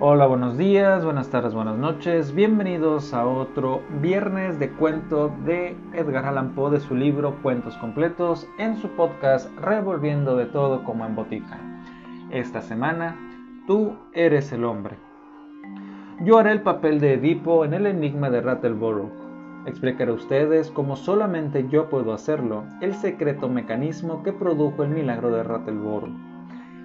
Hola, 0.00 0.26
buenos 0.26 0.58
días, 0.58 1.04
buenas 1.04 1.30
tardes, 1.30 1.54
buenas 1.54 1.78
noches. 1.78 2.34
Bienvenidos 2.34 3.14
a 3.14 3.24
otro 3.24 3.80
viernes 4.02 4.58
de 4.58 4.72
cuento 4.72 5.32
de 5.46 5.76
Edgar 5.92 6.26
Allan 6.26 6.52
Poe 6.56 6.72
de 6.72 6.80
su 6.80 6.96
libro 6.96 7.36
Cuentos 7.44 7.76
Completos 7.76 8.48
en 8.58 8.76
su 8.76 8.88
podcast 8.88 9.48
Revolviendo 9.56 10.34
de 10.34 10.46
todo 10.46 10.82
como 10.82 11.06
en 11.06 11.14
botica. 11.14 11.60
Esta 12.32 12.60
semana, 12.60 13.16
tú 13.68 13.96
eres 14.14 14.50
el 14.50 14.64
hombre. 14.64 14.96
Yo 16.24 16.38
haré 16.38 16.50
el 16.50 16.62
papel 16.62 16.98
de 16.98 17.14
Edipo 17.14 17.64
en 17.64 17.72
el 17.72 17.86
enigma 17.86 18.30
de 18.30 18.40
Rattleborough. 18.40 19.12
Explicaré 19.64 20.10
a 20.10 20.14
ustedes 20.14 20.72
cómo 20.72 20.96
solamente 20.96 21.68
yo 21.68 21.88
puedo 21.88 22.12
hacerlo, 22.12 22.64
el 22.80 22.94
secreto 22.94 23.48
mecanismo 23.48 24.24
que 24.24 24.32
produjo 24.32 24.82
el 24.82 24.90
milagro 24.90 25.30
de 25.30 25.44
Rattleborough. 25.44 26.34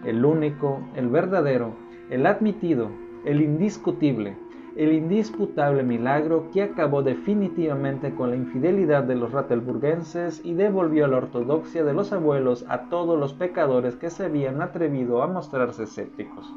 El 0.06 0.24
único, 0.24 0.88
el 0.96 1.10
verdadero, 1.10 1.74
el 2.10 2.26
admitido, 2.26 2.90
el 3.26 3.42
indiscutible, 3.42 4.36
el 4.76 4.94
indisputable 4.94 5.84
milagro 5.84 6.50
que 6.52 6.64
acabó 6.64 7.04
definitivamente 7.04 8.16
con 8.16 8.30
la 8.32 8.36
infidelidad 8.36 9.04
de 9.04 9.16
los 9.16 9.32
ratelburguenses 9.32 10.42
y 10.44 10.54
devolvió 10.54 11.08
la 11.08 11.18
ortodoxia 11.18 11.84
de 11.84 11.94
los 11.94 12.14
abuelos 12.14 12.66
a 12.70 12.90
todos 12.90 13.20
los 13.20 13.34
pecadores 13.34 13.96
que 13.96 14.10
se 14.10 14.26
habían 14.26 14.62
atrevido 14.62 15.22
a 15.22 15.28
mostrarse 15.28 15.84
escépticos. 15.84 16.52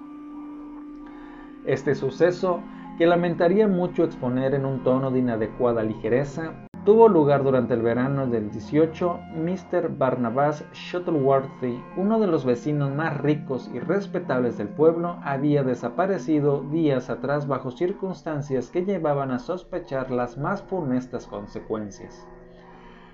Este 1.66 1.94
suceso, 1.94 2.60
que 2.98 3.06
lamentaría 3.06 3.68
mucho 3.68 4.04
exponer 4.04 4.54
en 4.54 4.66
un 4.66 4.84
tono 4.84 5.10
de 5.10 5.18
inadecuada 5.18 5.82
ligereza, 5.82 6.52
Tuvo 6.84 7.06
lugar 7.06 7.44
durante 7.44 7.74
el 7.74 7.82
verano 7.82 8.26
del 8.26 8.50
18. 8.50 9.20
Mr. 9.36 9.96
Barnabas 9.96 10.64
Shuttleworthy, 10.72 11.80
uno 11.96 12.18
de 12.18 12.26
los 12.26 12.44
vecinos 12.44 12.90
más 12.92 13.18
ricos 13.18 13.70
y 13.72 13.78
respetables 13.78 14.58
del 14.58 14.66
pueblo, 14.66 15.16
había 15.22 15.62
desaparecido 15.62 16.62
días 16.72 17.08
atrás 17.08 17.46
bajo 17.46 17.70
circunstancias 17.70 18.68
que 18.68 18.84
llevaban 18.84 19.30
a 19.30 19.38
sospechar 19.38 20.10
las 20.10 20.36
más 20.36 20.60
funestas 20.62 21.28
consecuencias. 21.28 22.26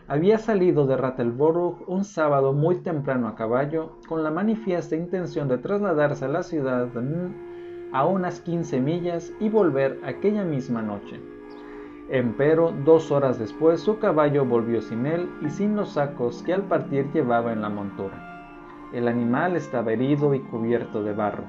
Había 0.07 0.39
salido 0.39 0.87
de 0.87 0.97
Rattleborough 0.97 1.85
un 1.87 2.05
sábado 2.05 2.55
muy 2.55 2.77
temprano 2.77 3.29
a 3.29 3.35
caballo, 3.35 3.99
con 4.09 4.25
la 4.25 4.31
manifiesta 4.31 4.97
intención 4.97 5.47
de 5.47 5.59
trasladarse 5.59 6.25
a 6.25 6.29
la 6.29 6.43
ciudad 6.43 6.89
a 7.93 8.07
unas 8.07 8.41
15 8.41 8.81
millas 8.81 9.31
y 9.41 9.51
volver 9.51 10.01
aquella 10.07 10.45
misma 10.45 10.81
noche. 10.81 11.21
Empero, 12.11 12.73
dos 12.87 13.11
horas 13.11 13.39
después, 13.39 13.83
su 13.83 13.99
caballo 13.99 14.47
volvió 14.47 14.81
sin 14.81 15.05
él 15.05 15.29
y 15.43 15.51
sin 15.51 15.77
los 15.77 15.91
sacos 15.91 16.43
que 16.43 16.55
al 16.55 16.63
partir 16.63 17.13
llevaba 17.13 17.53
en 17.53 17.61
la 17.61 17.69
montura. 17.69 18.89
El 18.95 19.09
animal 19.09 19.57
estaba 19.57 19.93
herido 19.93 20.33
y 20.33 20.41
cubierto 20.41 21.03
de 21.03 21.13
barro. 21.13 21.45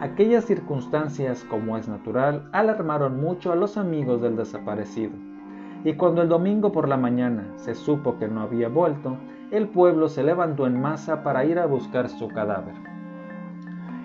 Aquellas 0.00 0.46
circunstancias, 0.46 1.44
como 1.44 1.78
es 1.78 1.86
natural, 1.86 2.48
alarmaron 2.50 3.20
mucho 3.20 3.52
a 3.52 3.54
los 3.54 3.76
amigos 3.76 4.20
del 4.20 4.34
desaparecido. 4.34 5.12
Y 5.84 5.94
cuando 5.94 6.22
el 6.22 6.28
domingo 6.28 6.72
por 6.72 6.88
la 6.88 6.96
mañana 6.96 7.52
se 7.54 7.76
supo 7.76 8.18
que 8.18 8.26
no 8.26 8.40
había 8.40 8.68
vuelto, 8.68 9.16
el 9.52 9.68
pueblo 9.68 10.08
se 10.08 10.24
levantó 10.24 10.66
en 10.66 10.80
masa 10.80 11.22
para 11.22 11.44
ir 11.44 11.60
a 11.60 11.66
buscar 11.66 12.08
su 12.08 12.26
cadáver. 12.26 12.74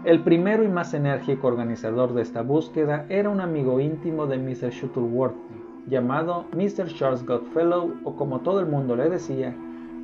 El 0.03 0.21
primero 0.21 0.63
y 0.63 0.67
más 0.67 0.93
enérgico 0.93 1.47
organizador 1.47 2.13
de 2.13 2.21
esta 2.21 2.43
búsqueda 2.43 3.07
era 3.09 3.31
un 3.31 3.41
amigo 3.41 3.79
íntimo 3.79 4.27
de 4.27 4.37
Mr. 4.37 4.69
Shuttleworth, 4.69 5.35
llamado 5.89 6.45
Mr. 6.53 6.87
Charles 6.87 7.25
Goodfellow 7.25 7.95
o 8.03 8.15
como 8.15 8.39
todo 8.41 8.59
el 8.59 8.67
mundo 8.67 8.95
le 8.95 9.09
decía, 9.09 9.55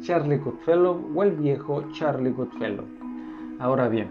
Charlie 0.02 0.38
Goodfellow 0.38 1.12
o 1.16 1.24
el 1.24 1.32
viejo 1.32 1.84
Charlie 1.92 2.32
Goodfellow. 2.32 2.86
Ahora 3.60 3.88
bien, 3.88 4.10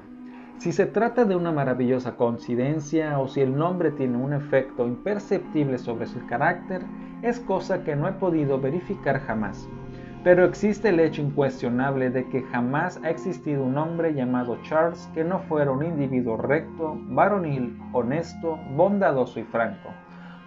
si 0.59 0.73
se 0.73 0.87
trata 0.87 1.25
de 1.25 1.35
una 1.37 1.53
maravillosa 1.53 2.17
coincidencia 2.17 3.19
o 3.19 3.29
si 3.29 3.41
el 3.41 3.57
nombre 3.57 3.91
tiene 3.91 4.17
un 4.17 4.33
efecto 4.33 4.87
imperceptible 4.87 5.79
sobre 5.79 6.07
su 6.07 6.25
carácter, 6.27 6.83
es 7.23 7.41
cosa 7.41 7.83
que 7.83 7.97
no 7.97 8.09
he 8.09 8.13
podido 8.13 8.61
verificar 8.61 9.21
jamás. 9.21 9.69
Pero 10.23 10.45
existe 10.45 10.89
el 10.89 11.01
hecho 11.01 11.21
incuestionable 11.21 12.09
de 12.09 12.27
que 12.29 12.43
jamás 12.45 12.99
ha 13.05 13.11
existido 13.11 13.63
un 13.63 13.77
hombre 13.77 14.15
llamado 14.15 14.57
Charles 14.63 15.11
que 15.13 15.25
no 15.25 15.41
fuera 15.41 15.71
un 15.71 15.85
individuo 15.85 16.39
recto, 16.39 16.97
varonil, 17.09 17.79
honesto, 17.93 18.59
bondadoso 18.75 19.41
y 19.41 19.45
franco 19.45 19.91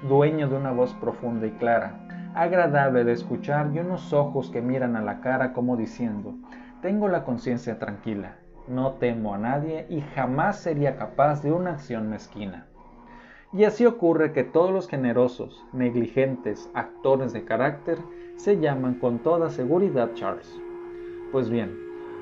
dueño 0.03 0.47
de 0.47 0.56
una 0.56 0.72
voz 0.72 0.94
profunda 0.96 1.47
y 1.47 1.52
clara, 1.52 2.08
agradable 2.35 3.03
de 3.03 3.13
escuchar 3.13 3.72
y 3.74 3.80
unos 3.80 4.13
ojos 4.13 4.50
que 4.50 4.62
miran 4.62 4.96
a 4.96 5.02
la 5.02 5.22
cara 5.22 5.53
como 5.53 5.75
diciendo, 5.75 6.35
tengo 6.81 7.08
la 7.08 7.24
conciencia 7.24 7.80
tranquila, 7.80 8.35
no 8.68 8.94
temo 8.94 9.34
a 9.34 9.38
nadie 9.38 9.88
y 9.90 10.02
jamás 10.02 10.59
sería 10.59 10.97
capaz 10.97 11.41
de 11.41 11.52
una 11.52 11.72
acción 11.72 12.09
mezquina. 12.09 12.68
Y 13.53 13.63
así 13.63 13.85
ocurre 13.85 14.34
que 14.34 14.44
todos 14.44 14.72
los 14.72 14.88
generosos, 14.88 15.66
negligentes, 15.74 16.69
actores 16.74 17.34
de 17.34 17.46
carácter 17.46 17.97
se 18.35 18.59
llaman 18.59 18.96
con 18.96 19.19
toda 19.19 19.50
seguridad 19.50 20.12
Charles. 20.14 20.59
Pues 21.31 21.50
bien, 21.50 21.75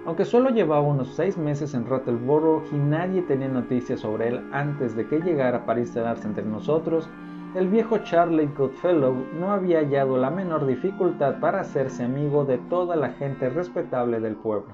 aunque 0.06 0.24
solo 0.24 0.52
llevaba 0.52 0.82
unos 0.82 1.16
seis 1.16 1.36
meses 1.36 1.74
en 1.74 1.88
Rattleborough 1.88 2.64
y 2.72 2.76
nadie 2.76 3.24
tenía 3.24 3.48
noticias 3.48 4.02
sobre 4.02 4.28
él 4.30 4.42
antes 4.52 4.96
de 4.96 5.08
que 5.08 5.20
llegara 5.20 5.66
para 5.66 5.80
instalarse 5.80 6.28
entre 6.28 6.46
nosotros, 6.46 7.10
el 7.56 7.70
viejo 7.70 8.00
Charlie 8.00 8.50
Goodfellow 8.58 9.16
no 9.40 9.54
había 9.54 9.80
hallado 9.80 10.18
la 10.18 10.30
menor 10.30 10.66
dificultad 10.66 11.40
para 11.40 11.62
hacerse 11.62 12.04
amigo 12.04 12.44
de 12.44 12.58
toda 12.58 12.98
la 12.98 13.12
gente 13.12 13.50
respetable 13.50 14.20
del 14.20 14.36
pueblo. 14.36 14.74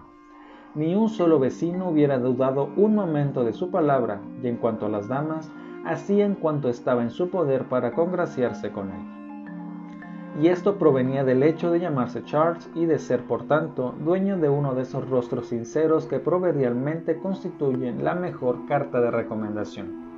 Ni 0.74 0.96
un 0.96 1.10
solo 1.10 1.38
vecino 1.38 1.90
hubiera 1.90 2.18
dudado 2.18 2.70
un 2.76 2.96
momento 2.96 3.44
de 3.44 3.54
su 3.54 3.70
palabra, 3.70 4.20
y 4.42 4.48
en 4.48 4.58
cuanto 4.58 4.88
a 4.88 4.90
las 4.90 5.08
damas, 5.08 5.52
hacía 5.86 6.26
en 6.26 6.34
cuanto 6.34 6.70
estaba 6.70 7.04
en 7.04 7.12
su 7.12 7.30
poder 7.30 7.66
para 7.66 7.92
congraciarse 7.92 8.72
con 8.72 8.90
él. 8.90 10.42
Y 10.42 10.48
esto 10.48 10.80
provenía 10.80 11.24
del 11.24 11.44
hecho 11.44 11.72
de 11.72 11.82
llamarse 11.82 12.24
Charles 12.24 12.68
y 12.74 12.86
de 12.86 12.98
ser, 12.98 13.26
por 13.26 13.44
tanto, 13.44 13.94
dueño 14.00 14.38
de 14.38 14.50
uno 14.50 14.74
de 14.74 14.84
esos 14.84 15.08
rostros 15.08 15.48
sinceros 15.48 16.08
que 16.08 16.20
proverbialmente 16.20 17.20
constituyen 17.20 18.04
la 18.04 18.16
mejor 18.16 18.66
carta 18.66 19.02
de 19.02 19.12
recomendación. 19.12 20.11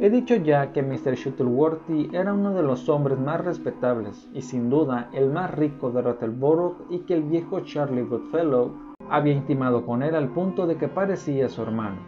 He 0.00 0.10
dicho 0.10 0.34
ya 0.34 0.72
que 0.72 0.82
Mr. 0.82 1.14
Shuttleworthy 1.14 2.10
era 2.12 2.32
uno 2.32 2.52
de 2.52 2.64
los 2.64 2.88
hombres 2.88 3.16
más 3.16 3.44
respetables 3.44 4.28
y 4.34 4.42
sin 4.42 4.68
duda 4.68 5.08
el 5.12 5.30
más 5.30 5.54
rico 5.54 5.92
de 5.92 6.02
Rattleborough 6.02 6.86
y 6.90 6.98
que 7.00 7.14
el 7.14 7.22
viejo 7.22 7.60
Charlie 7.60 8.02
Goodfellow 8.02 8.72
había 9.08 9.34
intimado 9.34 9.86
con 9.86 10.02
él 10.02 10.16
al 10.16 10.30
punto 10.30 10.66
de 10.66 10.76
que 10.76 10.88
parecía 10.88 11.48
su 11.48 11.62
hermano. 11.62 11.98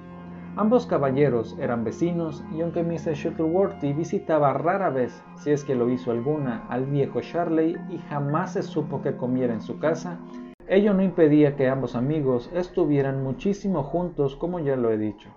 Ambos 0.56 0.84
caballeros 0.84 1.56
eran 1.60 1.84
vecinos 1.84 2.42
y 2.52 2.60
aunque 2.60 2.82
Mr. 2.82 3.14
Shuttleworthy 3.14 3.92
visitaba 3.92 4.52
rara 4.52 4.90
vez, 4.90 5.22
si 5.36 5.52
es 5.52 5.62
que 5.62 5.76
lo 5.76 5.88
hizo 5.88 6.10
alguna, 6.10 6.66
al 6.68 6.86
viejo 6.86 7.20
Charlie 7.20 7.76
y 7.88 7.98
jamás 7.98 8.54
se 8.54 8.64
supo 8.64 9.00
que 9.00 9.16
comiera 9.16 9.54
en 9.54 9.60
su 9.60 9.78
casa, 9.78 10.18
ello 10.66 10.92
no 10.92 11.04
impedía 11.04 11.54
que 11.54 11.68
ambos 11.68 11.94
amigos 11.94 12.50
estuvieran 12.52 13.22
muchísimo 13.22 13.84
juntos 13.84 14.34
como 14.34 14.58
ya 14.58 14.74
lo 14.74 14.90
he 14.90 14.98
dicho. 14.98 15.30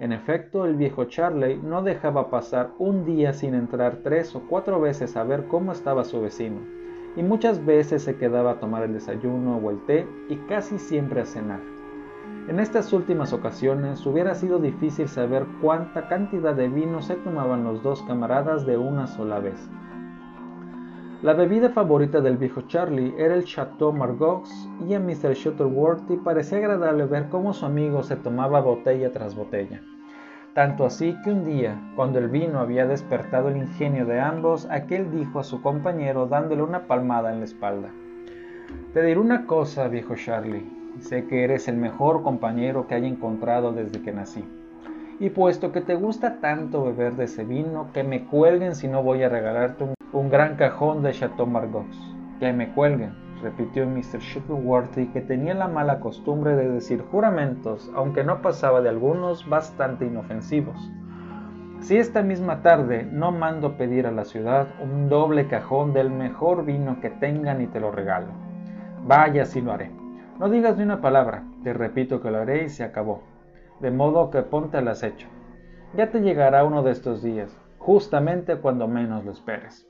En 0.00 0.12
efecto, 0.12 0.64
el 0.64 0.76
viejo 0.76 1.06
Charley 1.06 1.60
no 1.60 1.82
dejaba 1.82 2.30
pasar 2.30 2.70
un 2.78 3.04
día 3.04 3.32
sin 3.32 3.54
entrar 3.54 3.98
tres 4.04 4.34
o 4.36 4.42
cuatro 4.48 4.80
veces 4.80 5.16
a 5.16 5.24
ver 5.24 5.48
cómo 5.48 5.72
estaba 5.72 6.04
su 6.04 6.20
vecino, 6.20 6.60
y 7.16 7.24
muchas 7.24 7.66
veces 7.66 8.02
se 8.02 8.16
quedaba 8.16 8.52
a 8.52 8.60
tomar 8.60 8.84
el 8.84 8.92
desayuno 8.92 9.56
o 9.56 9.70
el 9.70 9.84
té 9.86 10.06
y 10.28 10.36
casi 10.48 10.78
siempre 10.78 11.22
a 11.22 11.26
cenar. 11.26 11.60
En 12.46 12.60
estas 12.60 12.92
últimas 12.92 13.32
ocasiones 13.32 14.06
hubiera 14.06 14.36
sido 14.36 14.60
difícil 14.60 15.08
saber 15.08 15.44
cuánta 15.60 16.08
cantidad 16.08 16.54
de 16.54 16.68
vino 16.68 17.02
se 17.02 17.16
tomaban 17.16 17.64
los 17.64 17.82
dos 17.82 18.00
camaradas 18.04 18.66
de 18.66 18.78
una 18.78 19.08
sola 19.08 19.40
vez. 19.40 19.68
La 21.20 21.34
bebida 21.34 21.70
favorita 21.70 22.20
del 22.20 22.36
viejo 22.36 22.60
Charlie 22.68 23.12
era 23.18 23.34
el 23.34 23.44
Chateau 23.44 23.92
Margaux 23.92 24.48
y 24.88 24.94
a 24.94 25.00
Mr. 25.00 25.34
Shuttleworthy 25.34 26.18
parecía 26.18 26.58
agradable 26.58 27.06
ver 27.06 27.28
cómo 27.28 27.52
su 27.52 27.66
amigo 27.66 28.04
se 28.04 28.14
tomaba 28.14 28.60
botella 28.60 29.12
tras 29.12 29.34
botella. 29.34 29.82
Tanto 30.58 30.86
así 30.86 31.16
que 31.22 31.30
un 31.30 31.44
día, 31.44 31.80
cuando 31.94 32.18
el 32.18 32.26
vino 32.26 32.58
había 32.58 32.84
despertado 32.84 33.48
el 33.48 33.58
ingenio 33.58 34.06
de 34.06 34.18
ambos, 34.18 34.66
aquel 34.72 35.08
dijo 35.12 35.38
a 35.38 35.44
su 35.44 35.62
compañero 35.62 36.26
dándole 36.26 36.64
una 36.64 36.88
palmada 36.88 37.32
en 37.32 37.38
la 37.38 37.44
espalda. 37.44 37.90
Te 38.92 39.04
diré 39.04 39.20
una 39.20 39.46
cosa, 39.46 39.86
viejo 39.86 40.16
Charlie. 40.16 40.68
Sé 40.98 41.28
que 41.28 41.44
eres 41.44 41.68
el 41.68 41.76
mejor 41.76 42.24
compañero 42.24 42.88
que 42.88 42.96
haya 42.96 43.06
encontrado 43.06 43.70
desde 43.70 44.02
que 44.02 44.10
nací. 44.10 44.44
Y 45.20 45.30
puesto 45.30 45.70
que 45.70 45.80
te 45.80 45.94
gusta 45.94 46.40
tanto 46.40 46.86
beber 46.86 47.14
de 47.14 47.26
ese 47.26 47.44
vino, 47.44 47.92
que 47.94 48.02
me 48.02 48.24
cuelguen 48.24 48.74
si 48.74 48.88
no 48.88 49.04
voy 49.04 49.22
a 49.22 49.28
regalarte 49.28 49.84
un 49.84 49.94
un 50.12 50.30
gran 50.30 50.56
cajón 50.56 51.02
de 51.02 51.12
Chateau 51.12 51.46
Margaux. 51.46 51.96
Que 52.40 52.52
me 52.52 52.72
cuelguen, 52.72 53.12
repitió 53.42 53.86
Mr. 53.86 54.18
Shuttleworthy, 54.20 55.08
que 55.08 55.20
tenía 55.20 55.54
la 55.54 55.68
mala 55.68 56.00
costumbre 56.00 56.56
de 56.56 56.68
decir 56.68 57.02
juramentos, 57.02 57.90
aunque 57.94 58.24
no 58.24 58.42
pasaba 58.42 58.80
de 58.80 58.88
algunos 58.88 59.48
bastante 59.48 60.06
inofensivos. 60.06 60.90
Si 61.80 61.96
esta 61.96 62.22
misma 62.22 62.62
tarde 62.62 63.04
no 63.04 63.30
mando 63.30 63.76
pedir 63.76 64.06
a 64.06 64.10
la 64.10 64.24
ciudad 64.24 64.68
un 64.82 65.08
doble 65.08 65.46
cajón 65.46 65.92
del 65.92 66.10
mejor 66.10 66.64
vino 66.64 67.00
que 67.00 67.10
tengan 67.10 67.60
y 67.60 67.68
te 67.68 67.80
lo 67.80 67.92
regalo. 67.92 68.28
Vaya, 69.06 69.44
si 69.44 69.60
lo 69.60 69.72
haré. 69.72 69.90
No 70.38 70.48
digas 70.48 70.76
ni 70.76 70.82
una 70.82 71.00
palabra, 71.00 71.44
te 71.62 71.72
repito 71.72 72.20
que 72.20 72.30
lo 72.30 72.38
haré 72.38 72.64
y 72.64 72.68
se 72.68 72.84
acabó. 72.84 73.22
De 73.80 73.90
modo 73.90 74.30
que 74.30 74.42
ponte 74.42 74.76
al 74.76 74.88
acecho. 74.88 75.28
ya 75.96 76.10
te 76.10 76.20
llegará 76.20 76.64
uno 76.64 76.82
de 76.82 76.90
estos 76.90 77.22
días, 77.22 77.56
justamente 77.78 78.56
cuando 78.56 78.86
menos 78.88 79.24
lo 79.24 79.32
esperes. 79.32 79.87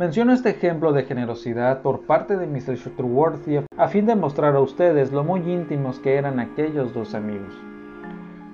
Menciono 0.00 0.32
este 0.32 0.48
ejemplo 0.48 0.94
de 0.94 1.02
generosidad 1.02 1.82
por 1.82 2.06
parte 2.06 2.38
de 2.38 2.46
Mr. 2.46 2.74
Shuttleworthy 2.74 3.66
a 3.76 3.88
fin 3.88 4.06
de 4.06 4.16
mostrar 4.16 4.56
a 4.56 4.60
ustedes 4.60 5.12
lo 5.12 5.24
muy 5.24 5.40
íntimos 5.40 5.98
que 5.98 6.14
eran 6.14 6.40
aquellos 6.40 6.94
dos 6.94 7.14
amigos. 7.14 7.52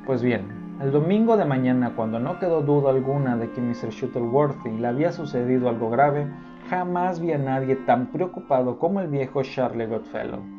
Pues 0.06 0.22
bien, 0.22 0.48
el 0.82 0.90
domingo 0.90 1.36
de 1.36 1.44
mañana, 1.44 1.92
cuando 1.94 2.18
no 2.18 2.40
quedó 2.40 2.62
duda 2.62 2.90
alguna 2.90 3.36
de 3.36 3.48
que 3.52 3.60
Mr. 3.60 3.90
Shuttleworthy 3.90 4.70
le 4.70 4.88
había 4.88 5.12
sucedido 5.12 5.68
algo 5.68 5.88
grave, 5.88 6.26
jamás 6.68 7.20
vi 7.20 7.30
a 7.30 7.38
nadie 7.38 7.76
tan 7.76 8.06
preocupado 8.06 8.80
como 8.80 8.98
el 8.98 9.06
viejo 9.06 9.44
Charlie 9.44 9.86
Goodfellow. 9.86 10.55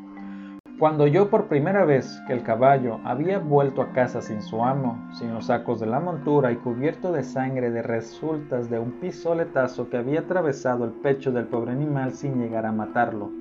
Cuando 0.80 1.06
oyó 1.06 1.32
por 1.32 1.48
primera 1.48 1.86
vez 1.86 2.22
que 2.28 2.34
el 2.34 2.44
caballo 2.44 3.00
había 3.04 3.40
vuelto 3.40 3.82
a 3.82 3.94
casa 3.94 4.22
sin 4.22 4.44
su 4.44 4.64
amo, 4.64 5.10
sin 5.12 5.34
los 5.34 5.48
sacos 5.48 5.80
de 5.80 5.88
la 5.88 6.00
montura 6.00 6.52
y 6.52 6.58
cubierto 6.58 7.12
de 7.12 7.24
sangre 7.24 7.72
de 7.72 7.82
resultas 7.82 8.70
de 8.70 8.78
un 8.78 8.92
pistoletazo 8.92 9.90
que 9.90 9.98
había 9.98 10.20
atravesado 10.20 10.86
el 10.86 10.92
pecho 10.92 11.32
del 11.32 11.46
pobre 11.46 11.72
animal 11.72 12.14
sin 12.14 12.40
llegar 12.40 12.68
a 12.68 12.72
matarlo, 12.72 13.32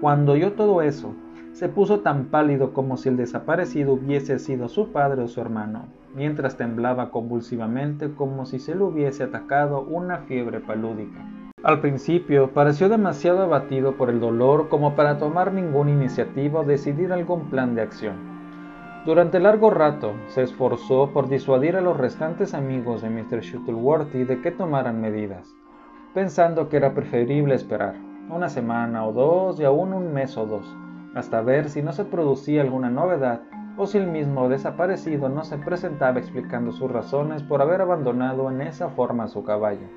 cuando 0.00 0.32
oyó 0.32 0.54
todo 0.54 0.80
eso, 0.80 1.14
se 1.52 1.68
puso 1.68 2.00
tan 2.00 2.26
pálido 2.26 2.72
como 2.72 2.96
si 2.96 3.10
el 3.10 3.18
desaparecido 3.18 3.92
hubiese 3.92 4.38
sido 4.38 4.70
su 4.70 4.90
padre 4.90 5.20
o 5.20 5.28
su 5.28 5.42
hermano, 5.42 5.84
mientras 6.14 6.56
temblaba 6.56 7.10
convulsivamente 7.10 8.14
como 8.14 8.46
si 8.46 8.58
se 8.58 8.74
le 8.74 8.82
hubiese 8.82 9.24
atacado 9.24 9.82
una 9.82 10.20
fiebre 10.20 10.60
palúdica. 10.60 11.49
Al 11.62 11.80
principio 11.80 12.52
pareció 12.54 12.88
demasiado 12.88 13.42
abatido 13.42 13.98
por 13.98 14.08
el 14.08 14.18
dolor 14.18 14.70
como 14.70 14.96
para 14.96 15.18
tomar 15.18 15.52
ninguna 15.52 15.90
iniciativa 15.90 16.60
o 16.60 16.64
decidir 16.64 17.12
algún 17.12 17.50
plan 17.50 17.74
de 17.74 17.82
acción. 17.82 18.16
Durante 19.04 19.40
largo 19.40 19.68
rato 19.68 20.14
se 20.28 20.42
esforzó 20.42 21.10
por 21.12 21.28
disuadir 21.28 21.76
a 21.76 21.82
los 21.82 21.98
restantes 21.98 22.54
amigos 22.54 23.02
de 23.02 23.10
Mr. 23.10 23.40
Shuttleworthy 23.40 24.24
de 24.24 24.40
que 24.40 24.52
tomaran 24.52 25.02
medidas, 25.02 25.54
pensando 26.14 26.70
que 26.70 26.78
era 26.78 26.94
preferible 26.94 27.54
esperar 27.54 27.94
una 28.30 28.48
semana 28.48 29.06
o 29.06 29.12
dos 29.12 29.60
y 29.60 29.64
aún 29.64 29.92
un 29.92 30.14
mes 30.14 30.38
o 30.38 30.46
dos, 30.46 30.64
hasta 31.14 31.42
ver 31.42 31.68
si 31.68 31.82
no 31.82 31.92
se 31.92 32.06
producía 32.06 32.62
alguna 32.62 32.88
novedad 32.88 33.42
o 33.76 33.86
si 33.86 33.98
el 33.98 34.06
mismo 34.06 34.48
desaparecido 34.48 35.28
no 35.28 35.44
se 35.44 35.58
presentaba 35.58 36.20
explicando 36.20 36.72
sus 36.72 36.90
razones 36.90 37.42
por 37.42 37.60
haber 37.60 37.82
abandonado 37.82 38.50
en 38.50 38.62
esa 38.62 38.88
forma 38.88 39.28
su 39.28 39.44
caballo. 39.44 39.88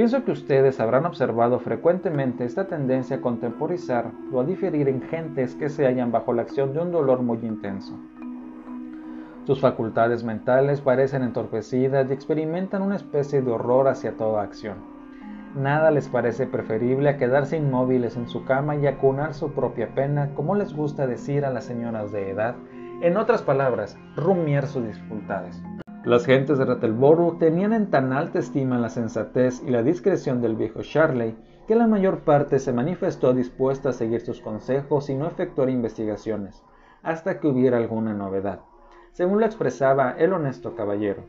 Pienso 0.00 0.24
que 0.24 0.32
ustedes 0.32 0.80
habrán 0.80 1.04
observado 1.04 1.58
frecuentemente 1.58 2.46
esta 2.46 2.66
tendencia 2.66 3.16
a 3.16 3.20
contemporizar 3.20 4.10
o 4.32 4.40
a 4.40 4.44
diferir 4.44 4.88
en 4.88 5.02
gentes 5.02 5.54
que 5.56 5.68
se 5.68 5.84
hallan 5.84 6.10
bajo 6.10 6.32
la 6.32 6.40
acción 6.40 6.72
de 6.72 6.80
un 6.80 6.90
dolor 6.90 7.20
muy 7.20 7.36
intenso. 7.42 7.98
Sus 9.44 9.60
facultades 9.60 10.24
mentales 10.24 10.80
parecen 10.80 11.22
entorpecidas 11.22 12.08
y 12.08 12.14
experimentan 12.14 12.80
una 12.80 12.96
especie 12.96 13.42
de 13.42 13.50
horror 13.50 13.88
hacia 13.88 14.16
toda 14.16 14.40
acción. 14.42 14.78
Nada 15.54 15.90
les 15.90 16.08
parece 16.08 16.46
preferible 16.46 17.10
a 17.10 17.18
quedarse 17.18 17.58
inmóviles 17.58 18.16
en 18.16 18.26
su 18.26 18.46
cama 18.46 18.76
y 18.76 18.86
acunar 18.86 19.34
su 19.34 19.52
propia 19.52 19.94
pena, 19.94 20.30
como 20.34 20.54
les 20.54 20.74
gusta 20.74 21.06
decir 21.06 21.44
a 21.44 21.52
las 21.52 21.64
señoras 21.64 22.10
de 22.10 22.30
edad, 22.30 22.54
en 23.02 23.18
otras 23.18 23.42
palabras, 23.42 23.98
rumiar 24.16 24.66
sus 24.66 24.82
dificultades. 24.86 25.62
Las 26.04 26.24
gentes 26.24 26.56
de 26.56 26.64
Rattleborough 26.64 27.38
tenían 27.38 27.74
en 27.74 27.90
tan 27.90 28.14
alta 28.14 28.38
estima 28.38 28.78
la 28.78 28.88
sensatez 28.88 29.62
y 29.66 29.70
la 29.70 29.82
discreción 29.82 30.40
del 30.40 30.56
viejo 30.56 30.80
Charley 30.80 31.36
que 31.68 31.74
la 31.74 31.86
mayor 31.86 32.20
parte 32.20 32.58
se 32.58 32.72
manifestó 32.72 33.34
dispuesta 33.34 33.90
a 33.90 33.92
seguir 33.92 34.22
sus 34.22 34.40
consejos 34.40 35.10
y 35.10 35.14
no 35.14 35.26
efectuar 35.26 35.68
investigaciones, 35.68 36.64
hasta 37.02 37.38
que 37.38 37.48
hubiera 37.48 37.76
alguna 37.76 38.14
novedad, 38.14 38.60
según 39.12 39.40
lo 39.40 39.46
expresaba 39.46 40.12
el 40.12 40.32
honesto 40.32 40.74
caballero. 40.74 41.22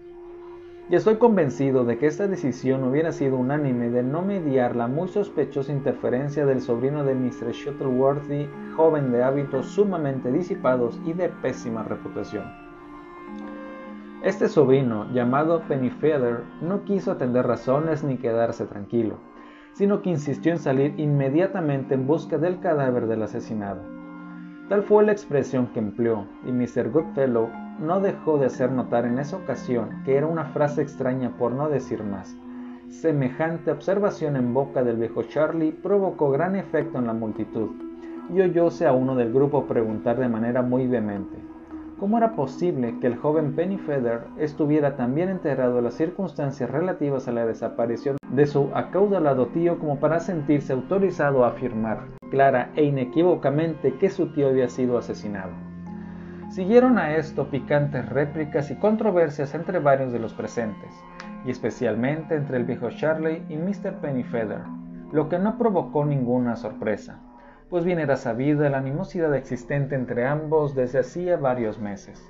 Y 0.90 0.96
estoy 0.96 1.18
convencido 1.18 1.84
de 1.84 1.98
que 1.98 2.08
esta 2.08 2.28
decisión 2.28 2.86
hubiera 2.86 3.12
sido 3.12 3.36
unánime 3.36 3.90
de 3.90 4.04
no 4.04 4.22
mediar 4.22 4.78
la 4.78 4.88
muy 4.88 5.10
sospechosa 5.10 5.74
interferencia 5.74 6.46
del 6.46 6.62
sobrino 6.62 7.04
de 7.04 7.14
Mr. 7.14 7.52
Shuttleworthy, 7.52 8.48
joven 8.78 9.12
de 9.12 9.22
hábitos 9.22 9.66
sumamente 9.66 10.32
disipados 10.32 10.98
y 11.06 11.12
de 11.12 11.28
pésima 11.28 11.84
reputación. 11.84 12.46
Este 14.24 14.50
sobrino, 14.50 15.12
llamado 15.12 15.64
Pennyfeather, 15.68 16.44
no 16.62 16.84
quiso 16.84 17.12
atender 17.12 17.48
razones 17.48 18.04
ni 18.04 18.18
quedarse 18.18 18.68
tranquilo, 18.68 19.16
sino 19.74 20.04
que 20.04 20.12
insistió 20.12 20.52
en 20.52 20.60
salir 20.60 20.94
inmediatamente 21.00 21.96
en 21.96 22.06
busca 22.06 22.38
del 22.38 22.60
cadáver 22.60 23.08
del 23.08 23.24
asesinado. 23.24 23.82
Tal 24.70 24.84
fue 24.84 25.04
la 25.06 25.12
expresión 25.12 25.74
que 25.74 25.80
empleó, 25.80 26.28
y 26.46 26.52
Mr. 26.52 26.92
Goodfellow 26.92 27.50
no 27.80 28.00
dejó 28.00 28.38
de 28.38 28.46
hacer 28.46 28.72
notar 28.72 29.06
en 29.06 29.18
esa 29.18 29.38
ocasión 29.38 30.04
que 30.06 30.18
era 30.18 30.28
una 30.28 30.46
frase 30.46 30.84
extraña 30.84 31.36
por 31.40 31.52
no 31.54 31.68
decir 31.68 32.04
más. 32.04 32.38
Semejante 32.90 33.72
observación 33.72 34.36
en 34.36 34.54
boca 34.54 34.84
del 34.84 34.98
viejo 34.98 35.24
Charlie 35.24 35.72
provocó 35.72 36.30
gran 36.30 36.56
efecto 36.56 37.00
en 37.00 37.08
la 37.08 37.14
multitud, 37.14 37.72
y 38.32 38.40
oyóse 38.40 38.86
a 38.86 38.94
uno 38.94 39.16
del 39.16 39.34
grupo 39.34 39.66
preguntar 39.66 40.20
de 40.20 40.30
manera 40.30 40.62
muy 40.62 40.86
vehemente 40.86 41.41
¿Cómo 42.02 42.18
era 42.18 42.36
posible 42.36 42.98
que 43.00 43.06
el 43.06 43.16
joven 43.16 43.56
Penny 43.56 43.78
Feather 43.78 44.22
estuviera 44.40 44.96
tan 44.96 45.14
bien 45.14 45.30
enterado 45.30 45.76
de 45.76 45.84
las 45.84 45.94
circunstancias 45.94 46.68
relativas 46.68 47.28
a 47.28 47.32
la 47.32 47.46
desaparición 47.46 48.18
de 48.32 48.48
su 48.48 48.72
acaudalado 48.74 49.50
tío 49.50 49.78
como 49.78 50.00
para 50.00 50.20
sentirse 50.20 50.74
autorizado 50.74 51.46
a 51.46 51.50
afirmar 51.50 52.08
clara 52.32 52.72
e 52.76 52.86
inequívocamente 52.86 54.00
que 54.00 54.10
su 54.10 54.34
tío 54.34 54.48
había 54.48 54.68
sido 54.68 54.98
asesinado? 54.98 55.52
Siguieron 56.50 56.98
a 56.98 57.18
esto 57.18 57.52
picantes 57.52 58.10
réplicas 58.10 58.72
y 58.72 58.80
controversias 58.80 59.54
entre 59.54 59.78
varios 59.78 60.12
de 60.12 60.18
los 60.18 60.34
presentes, 60.34 60.92
y 61.46 61.52
especialmente 61.52 62.36
entre 62.36 62.58
el 62.58 62.64
viejo 62.64 62.90
Charley 62.90 63.46
y 63.48 63.58
Mr. 63.58 63.98
Pennyfeather, 64.02 64.64
lo 65.12 65.30
que 65.30 65.38
no 65.38 65.56
provocó 65.60 66.04
ninguna 66.04 66.56
sorpresa 66.56 67.20
pues 67.72 67.86
bien 67.86 68.00
era 68.00 68.18
sabida 68.18 68.70
la 68.70 68.80
animosidad 68.80 69.34
existente 69.34 69.96
entre 69.96 70.28
ambos 70.28 70.76
desde 70.76 71.00
hacía 71.00 71.38
varios 71.38 71.80
meses. 71.80 72.30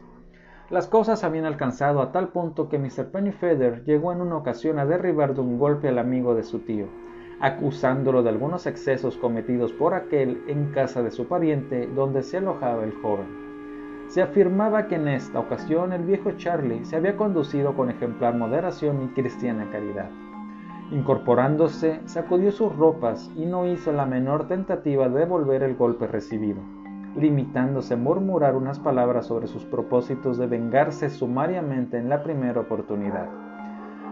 Las 0.70 0.88
cosas 0.88 1.24
habían 1.24 1.46
alcanzado 1.46 2.00
a 2.00 2.12
tal 2.12 2.28
punto 2.28 2.70
que 2.70 2.78
Mr. 2.78 3.10
Pennyfeather 3.12 3.84
llegó 3.84 4.14
en 4.14 4.22
una 4.22 4.38
ocasión 4.38 4.78
a 4.78 4.86
derribar 4.86 5.34
de 5.34 5.42
un 5.42 5.58
golpe 5.58 5.88
al 5.90 5.98
amigo 5.98 6.36
de 6.36 6.44
su 6.44 6.60
tío, 6.60 6.86
acusándolo 7.40 8.22
de 8.22 8.30
algunos 8.30 8.68
excesos 8.68 9.18
cometidos 9.18 9.74
por 9.74 9.96
aquel 9.96 10.44
en 10.48 10.72
casa 10.74 11.02
de 11.02 11.10
su 11.10 11.28
pariente 11.28 11.88
donde 11.88 12.22
se 12.22 12.38
alojaba 12.38 12.84
el 12.84 12.94
joven. 13.02 13.26
Se 14.10 14.22
afirmaba 14.22 14.86
que 14.86 14.96
en 14.96 15.08
esta 15.08 15.40
ocasión 15.40 15.92
el 15.92 16.04
viejo 16.04 16.34
Charlie 16.34 16.86
se 16.86 16.98
había 16.98 17.18
conducido 17.18 17.74
con 17.76 17.90
ejemplar 17.90 18.36
moderación 18.36 19.02
y 19.02 19.08
cristiana 19.08 19.68
caridad. 19.72 20.12
Incorporándose, 20.92 22.02
sacudió 22.04 22.52
sus 22.52 22.76
ropas 22.76 23.32
y 23.38 23.46
no 23.46 23.66
hizo 23.66 23.94
la 23.94 24.06
menor 24.06 24.50
tentativa 24.50 25.08
de 25.08 25.20
devolver 25.20 25.64
el 25.64 25.76
golpe 25.76 26.06
recibido, 26.06 26.60
limitándose 27.16 27.94
a 27.94 27.98
murmurar 27.98 28.58
unas 28.58 28.78
palabras 28.78 29.28
sobre 29.28 29.48
sus 29.48 29.64
propósitos 29.64 30.38
de 30.38 30.48
vengarse 30.48 31.10
sumariamente 31.10 31.98
en 31.98 32.10
la 32.10 32.24
primera 32.24 32.60
oportunidad. 32.60 33.30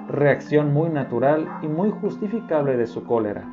Reacción 0.08 0.74
muy 0.74 0.90
natural 0.90 1.50
y 1.62 1.68
muy 1.68 1.92
justificable 1.92 2.78
de 2.78 2.88
su 2.88 3.04
cólera, 3.04 3.44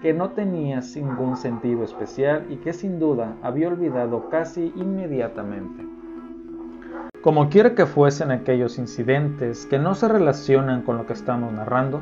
que 0.00 0.14
no 0.14 0.30
tenía 0.30 0.80
ningún 0.94 1.36
sentido 1.36 1.82
especial 1.82 2.46
y 2.50 2.56
que 2.58 2.72
sin 2.72 3.00
duda 3.00 3.34
había 3.42 3.66
olvidado 3.66 4.28
casi 4.30 4.72
inmediatamente. 4.76 5.84
Como 7.20 7.48
quiera 7.48 7.74
que 7.74 7.86
fuesen 7.86 8.30
aquellos 8.30 8.78
incidentes 8.78 9.66
que 9.66 9.80
no 9.80 9.96
se 9.96 10.06
relacionan 10.06 10.82
con 10.82 10.96
lo 10.96 11.06
que 11.06 11.14
estamos 11.14 11.52
narrando, 11.52 12.00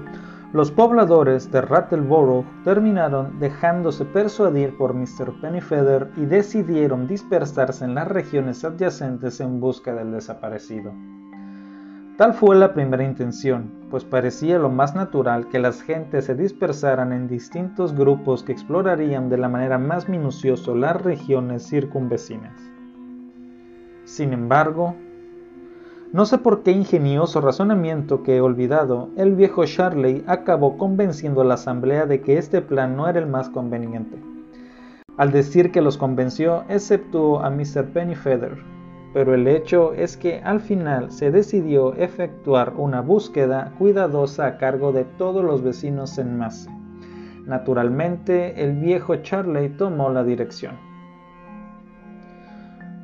los 0.54 0.70
pobladores 0.70 1.50
de 1.50 1.62
Rattleborough 1.62 2.44
terminaron 2.62 3.40
dejándose 3.40 4.04
persuadir 4.04 4.76
por 4.76 4.94
Mr. 4.94 5.40
Pennyfeather 5.40 6.12
y 6.16 6.26
decidieron 6.26 7.08
dispersarse 7.08 7.84
en 7.84 7.96
las 7.96 8.06
regiones 8.06 8.64
adyacentes 8.64 9.40
en 9.40 9.58
busca 9.58 9.92
del 9.92 10.12
desaparecido. 10.12 10.92
Tal 12.16 12.34
fue 12.34 12.54
la 12.54 12.72
primera 12.72 13.02
intención, 13.02 13.72
pues 13.90 14.04
parecía 14.04 14.60
lo 14.60 14.70
más 14.70 14.94
natural 14.94 15.48
que 15.48 15.58
las 15.58 15.82
gentes 15.82 16.26
se 16.26 16.36
dispersaran 16.36 17.12
en 17.12 17.26
distintos 17.26 17.92
grupos 17.92 18.44
que 18.44 18.52
explorarían 18.52 19.28
de 19.28 19.38
la 19.38 19.48
manera 19.48 19.78
más 19.78 20.08
minuciosa 20.08 20.70
las 20.70 21.02
regiones 21.02 21.68
circunvecinas. 21.68 22.54
Sin 24.04 24.32
embargo, 24.32 24.94
no 26.12 26.26
sé 26.26 26.38
por 26.38 26.62
qué 26.62 26.70
ingenioso 26.70 27.40
razonamiento 27.40 28.22
que 28.22 28.36
he 28.36 28.40
olvidado, 28.40 29.08
el 29.16 29.34
viejo 29.34 29.64
Charley 29.64 30.22
acabó 30.26 30.78
convenciendo 30.78 31.40
a 31.40 31.44
la 31.44 31.54
asamblea 31.54 32.06
de 32.06 32.20
que 32.20 32.38
este 32.38 32.62
plan 32.62 32.96
no 32.96 33.08
era 33.08 33.18
el 33.18 33.26
más 33.26 33.48
conveniente. 33.48 34.16
Al 35.16 35.32
decir 35.32 35.70
que 35.70 35.80
los 35.80 35.96
convenció, 35.96 36.64
exceptuó 36.68 37.40
a 37.40 37.50
Mr. 37.50 37.86
Pennyfeather, 37.92 38.58
pero 39.12 39.32
el 39.32 39.46
hecho 39.46 39.92
es 39.94 40.16
que 40.16 40.40
al 40.40 40.60
final 40.60 41.12
se 41.12 41.30
decidió 41.30 41.94
efectuar 41.94 42.74
una 42.76 43.00
búsqueda 43.00 43.72
cuidadosa 43.78 44.46
a 44.46 44.58
cargo 44.58 44.92
de 44.92 45.04
todos 45.04 45.44
los 45.44 45.62
vecinos 45.62 46.18
en 46.18 46.36
masa. 46.36 46.70
Naturalmente, 47.46 48.64
el 48.64 48.72
viejo 48.72 49.16
Charley 49.16 49.68
tomó 49.68 50.10
la 50.10 50.24
dirección. 50.24 50.93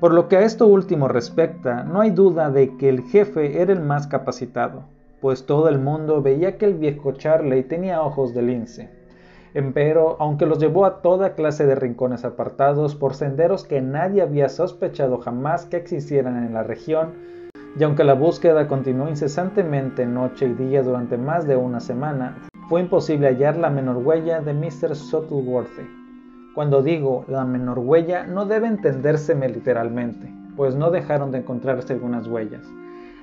Por 0.00 0.14
lo 0.14 0.28
que 0.28 0.38
a 0.38 0.40
esto 0.40 0.66
último 0.66 1.08
respecta, 1.08 1.84
no 1.84 2.00
hay 2.00 2.10
duda 2.10 2.50
de 2.50 2.78
que 2.78 2.88
el 2.88 3.02
jefe 3.02 3.60
era 3.60 3.74
el 3.74 3.80
más 3.80 4.06
capacitado, 4.06 4.84
pues 5.20 5.44
todo 5.44 5.68
el 5.68 5.78
mundo 5.78 6.22
veía 6.22 6.56
que 6.56 6.64
el 6.64 6.72
viejo 6.72 7.12
Charley 7.12 7.64
tenía 7.64 8.00
ojos 8.00 8.32
de 8.32 8.40
lince. 8.40 8.88
Empero, 9.52 10.16
aunque 10.18 10.46
los 10.46 10.58
llevó 10.58 10.86
a 10.86 11.02
toda 11.02 11.34
clase 11.34 11.66
de 11.66 11.74
rincones 11.74 12.24
apartados 12.24 12.94
por 12.94 13.12
senderos 13.12 13.64
que 13.64 13.82
nadie 13.82 14.22
había 14.22 14.48
sospechado 14.48 15.18
jamás 15.18 15.66
que 15.66 15.76
existieran 15.76 16.46
en 16.46 16.54
la 16.54 16.62
región, 16.62 17.12
y 17.78 17.84
aunque 17.84 18.04
la 18.04 18.14
búsqueda 18.14 18.68
continuó 18.68 19.06
incesantemente 19.06 20.06
noche 20.06 20.46
y 20.46 20.54
día 20.54 20.82
durante 20.82 21.18
más 21.18 21.46
de 21.46 21.56
una 21.56 21.80
semana, 21.80 22.38
fue 22.70 22.80
imposible 22.80 23.26
hallar 23.26 23.58
la 23.58 23.68
menor 23.68 23.98
huella 23.98 24.40
de 24.40 24.54
Mr. 24.54 24.94
Shuttleworthy. 24.94 25.99
Cuando 26.60 26.82
digo 26.82 27.24
la 27.26 27.46
menor 27.46 27.78
huella, 27.78 28.26
no 28.26 28.44
debe 28.44 28.66
entendérseme 28.66 29.48
literalmente, 29.48 30.30
pues 30.56 30.74
no 30.74 30.90
dejaron 30.90 31.30
de 31.30 31.38
encontrarse 31.38 31.94
algunas 31.94 32.26
huellas. 32.26 32.70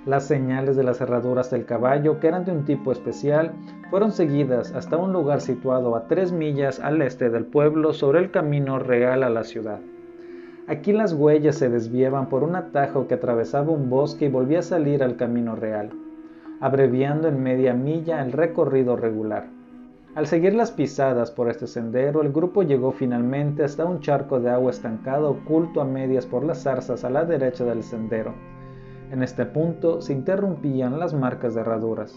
Las 0.08 0.24
señales 0.24 0.76
de 0.76 0.82
las 0.82 0.98
cerraduras 0.98 1.52
del 1.52 1.64
caballo, 1.64 2.20
que 2.20 2.30
eran 2.30 2.46
de 2.46 2.52
un 2.52 2.66
tipo 2.66 2.92
especial, 2.92 3.52
fueron 3.92 4.12
seguidas 4.12 4.74
hasta 4.74 4.98
un 4.98 5.14
lugar 5.14 5.42
situado 5.42 5.96
a 5.96 6.08
tres 6.08 6.32
millas 6.32 6.80
al 6.80 7.00
este 7.04 7.30
del 7.30 7.46
pueblo 7.46 7.94
sobre 7.94 8.22
el 8.22 8.32
camino 8.32 8.80
real 8.80 9.22
a 9.22 9.30
la 9.30 9.44
ciudad. 9.44 9.82
Aquí 10.68 10.92
las 10.92 11.14
huellas 11.14 11.58
se 11.58 11.70
desviaban 11.70 12.30
por 12.30 12.42
un 12.42 12.56
atajo 12.56 13.08
que 13.08 13.14
atravesaba 13.14 13.72
un 13.72 13.92
bosque 13.92 14.26
y 14.26 14.30
volvía 14.30 14.62
a 14.62 14.64
salir 14.64 15.04
al 15.04 15.16
camino 15.16 15.56
real, 15.56 15.92
abreviando 16.60 17.28
en 17.28 17.44
media 17.44 17.76
milla 17.76 18.24
el 18.24 18.32
recorrido 18.32 18.96
regular. 18.96 19.57
Al 20.18 20.26
seguir 20.26 20.56
las 20.56 20.72
pisadas 20.72 21.30
por 21.30 21.48
este 21.48 21.68
sendero, 21.68 22.24
el 22.24 22.32
grupo 22.32 22.64
llegó 22.64 22.92
finalmente 22.92 23.64
hasta 23.64 23.86
un 23.86 24.00
charco 24.00 24.40
de 24.40 24.50
agua 24.50 24.72
estancado 24.72 25.30
oculto 25.30 25.80
a 25.80 25.86
medias 25.86 26.26
por 26.26 26.44
las 26.44 26.64
zarzas 26.64 27.04
a 27.04 27.12
la 27.12 27.24
derecha 27.24 27.64
del 27.66 27.84
sendero. 27.84 28.34
En 29.12 29.22
este 29.22 29.46
punto 29.46 30.02
se 30.02 30.14
interrumpían 30.14 30.98
las 30.98 31.14
marcas 31.14 31.54
de 31.54 31.62
herraduras. 31.62 32.16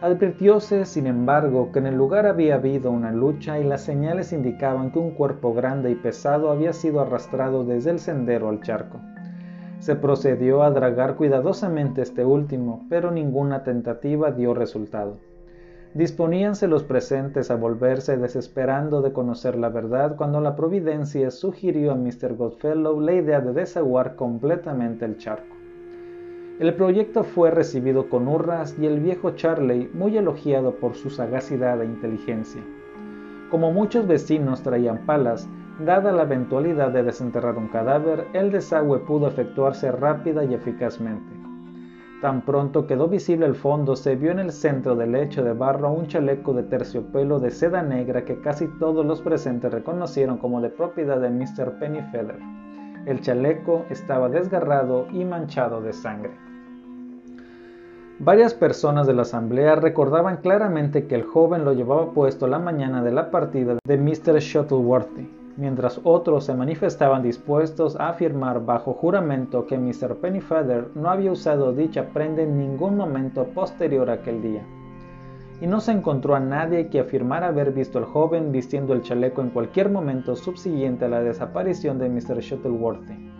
Advirtióse, 0.00 0.86
sin 0.86 1.06
embargo, 1.06 1.72
que 1.72 1.80
en 1.80 1.88
el 1.88 1.94
lugar 1.94 2.24
había 2.24 2.54
habido 2.54 2.90
una 2.90 3.12
lucha 3.12 3.58
y 3.58 3.64
las 3.64 3.82
señales 3.82 4.32
indicaban 4.32 4.90
que 4.90 4.98
un 4.98 5.10
cuerpo 5.10 5.52
grande 5.52 5.90
y 5.90 5.96
pesado 5.96 6.50
había 6.50 6.72
sido 6.72 7.02
arrastrado 7.02 7.64
desde 7.64 7.90
el 7.90 7.98
sendero 7.98 8.48
al 8.48 8.62
charco. 8.62 8.98
Se 9.78 9.94
procedió 9.94 10.62
a 10.62 10.70
dragar 10.70 11.16
cuidadosamente 11.16 12.00
este 12.00 12.24
último, 12.24 12.86
pero 12.88 13.10
ninguna 13.10 13.62
tentativa 13.62 14.30
dio 14.30 14.54
resultado. 14.54 15.18
Disponíanse 15.94 16.66
los 16.66 16.82
presentes 16.82 17.52
a 17.52 17.54
volverse 17.54 18.16
desesperando 18.16 19.00
de 19.00 19.12
conocer 19.12 19.54
la 19.54 19.68
verdad 19.68 20.16
cuando 20.16 20.40
la 20.40 20.56
providencia 20.56 21.30
sugirió 21.30 21.92
a 21.92 21.94
Mr. 21.94 22.34
Godfellow 22.34 23.00
la 23.00 23.12
idea 23.12 23.40
de 23.40 23.52
desaguar 23.52 24.16
completamente 24.16 25.04
el 25.04 25.18
charco. 25.18 25.54
El 26.58 26.74
proyecto 26.74 27.22
fue 27.22 27.52
recibido 27.52 28.08
con 28.08 28.26
hurras 28.26 28.76
y 28.76 28.86
el 28.86 28.98
viejo 28.98 29.36
Charley 29.36 29.88
muy 29.94 30.16
elogiado 30.16 30.74
por 30.80 30.96
su 30.96 31.10
sagacidad 31.10 31.80
e 31.80 31.84
inteligencia. 31.84 32.62
Como 33.48 33.70
muchos 33.70 34.04
vecinos 34.08 34.62
traían 34.62 35.06
palas, 35.06 35.48
dada 35.78 36.10
la 36.10 36.24
eventualidad 36.24 36.90
de 36.90 37.04
desenterrar 37.04 37.56
un 37.56 37.68
cadáver, 37.68 38.26
el 38.32 38.50
desagüe 38.50 38.98
pudo 38.98 39.28
efectuarse 39.28 39.92
rápida 39.92 40.44
y 40.44 40.54
eficazmente. 40.54 41.33
Tan 42.24 42.40
pronto 42.40 42.86
quedó 42.86 43.06
visible 43.06 43.44
el 43.44 43.54
fondo, 43.54 43.96
se 43.96 44.16
vio 44.16 44.30
en 44.30 44.38
el 44.38 44.50
centro 44.50 44.96
del 44.96 45.12
lecho 45.12 45.44
de 45.44 45.52
barro 45.52 45.92
un 45.92 46.06
chaleco 46.06 46.54
de 46.54 46.62
terciopelo 46.62 47.38
de 47.38 47.50
seda 47.50 47.82
negra 47.82 48.24
que 48.24 48.40
casi 48.40 48.66
todos 48.78 49.04
los 49.04 49.20
presentes 49.20 49.70
reconocieron 49.70 50.38
como 50.38 50.62
de 50.62 50.70
propiedad 50.70 51.20
de 51.20 51.28
Mr. 51.28 51.78
Pennyfeather. 51.78 52.38
El 53.04 53.20
chaleco 53.20 53.84
estaba 53.90 54.30
desgarrado 54.30 55.06
y 55.12 55.26
manchado 55.26 55.82
de 55.82 55.92
sangre. 55.92 56.30
Varias 58.20 58.54
personas 58.54 59.06
de 59.06 59.12
la 59.12 59.20
asamblea 59.20 59.74
recordaban 59.74 60.38
claramente 60.38 61.06
que 61.06 61.16
el 61.16 61.24
joven 61.24 61.66
lo 61.66 61.74
llevaba 61.74 62.12
puesto 62.12 62.46
la 62.46 62.58
mañana 62.58 63.02
de 63.02 63.12
la 63.12 63.30
partida 63.30 63.76
de 63.86 63.98
Mr. 63.98 64.38
Shuttleworthy, 64.40 65.28
mientras 65.56 66.00
otros 66.04 66.44
se 66.44 66.54
manifestaban 66.54 67.22
dispuestos 67.22 67.98
a 68.00 68.08
afirmar 68.08 68.64
bajo 68.64 68.94
juramento 68.94 69.66
que 69.66 69.78
Mr. 69.78 70.16
Pennyfeather 70.16 70.88
no 70.94 71.10
había 71.10 71.32
usado 71.32 71.72
dicha 71.72 72.10
prenda 72.12 72.42
en 72.42 72.58
ningún 72.58 72.96
momento 72.96 73.44
posterior 73.54 74.10
a 74.10 74.14
aquel 74.14 74.42
día 74.42 74.62
y 75.60 75.66
no 75.66 75.80
se 75.80 75.92
encontró 75.92 76.34
a 76.34 76.40
nadie 76.40 76.88
que 76.88 77.00
afirmara 77.00 77.48
haber 77.48 77.72
visto 77.72 77.98
al 77.98 78.04
joven 78.04 78.52
vistiendo 78.52 78.92
el 78.92 79.02
chaleco 79.02 79.40
en 79.40 79.50
cualquier 79.50 79.90
momento 79.90 80.36
subsiguiente 80.36 81.04
a 81.04 81.08
la 81.08 81.22
desaparición 81.22 81.98
de 81.98 82.08
Mr. 82.08 82.40
Shuttleworthy. 82.40 83.33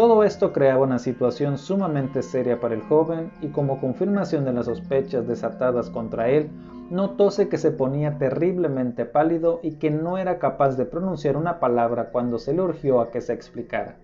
Todo 0.00 0.24
esto 0.24 0.54
creaba 0.54 0.84
una 0.84 0.98
situación 0.98 1.58
sumamente 1.58 2.22
seria 2.22 2.58
para 2.58 2.74
el 2.74 2.80
joven 2.80 3.30
y 3.42 3.48
como 3.48 3.82
confirmación 3.82 4.46
de 4.46 4.54
las 4.54 4.64
sospechas 4.64 5.28
desatadas 5.28 5.90
contra 5.90 6.30
él, 6.30 6.48
notóse 6.88 7.50
que 7.50 7.58
se 7.58 7.70
ponía 7.70 8.16
terriblemente 8.16 9.04
pálido 9.04 9.60
y 9.62 9.72
que 9.72 9.90
no 9.90 10.16
era 10.16 10.38
capaz 10.38 10.78
de 10.78 10.86
pronunciar 10.86 11.36
una 11.36 11.60
palabra 11.60 12.12
cuando 12.12 12.38
se 12.38 12.54
le 12.54 12.62
urgió 12.62 13.02
a 13.02 13.10
que 13.10 13.20
se 13.20 13.34
explicara. 13.34 13.96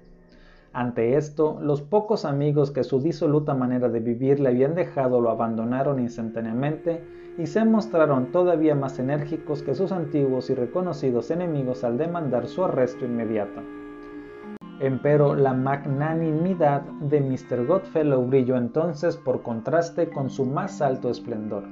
Ante 0.74 1.16
esto, 1.16 1.58
los 1.62 1.80
pocos 1.80 2.26
amigos 2.26 2.72
que 2.72 2.84
su 2.84 3.00
disoluta 3.00 3.54
manera 3.54 3.88
de 3.88 4.00
vivir 4.00 4.38
le 4.38 4.50
habían 4.50 4.74
dejado 4.74 5.22
lo 5.22 5.30
abandonaron 5.30 5.98
instantáneamente 5.98 7.02
y 7.38 7.46
se 7.46 7.64
mostraron 7.64 8.32
todavía 8.32 8.74
más 8.74 8.98
enérgicos 8.98 9.62
que 9.62 9.74
sus 9.74 9.92
antiguos 9.92 10.50
y 10.50 10.54
reconocidos 10.54 11.30
enemigos 11.30 11.84
al 11.84 11.96
demandar 11.96 12.48
su 12.48 12.66
arresto 12.66 13.06
inmediato. 13.06 13.62
Empero 14.78 15.34
la 15.34 15.54
magnanimidad 15.54 16.82
de 16.82 17.22
Mr. 17.22 17.64
Godfellow 17.64 18.26
brilló 18.26 18.58
entonces 18.58 19.16
por 19.16 19.40
contraste 19.40 20.10
con 20.10 20.28
su 20.28 20.44
más 20.44 20.82
alto 20.82 21.08
esplendor. 21.08 21.64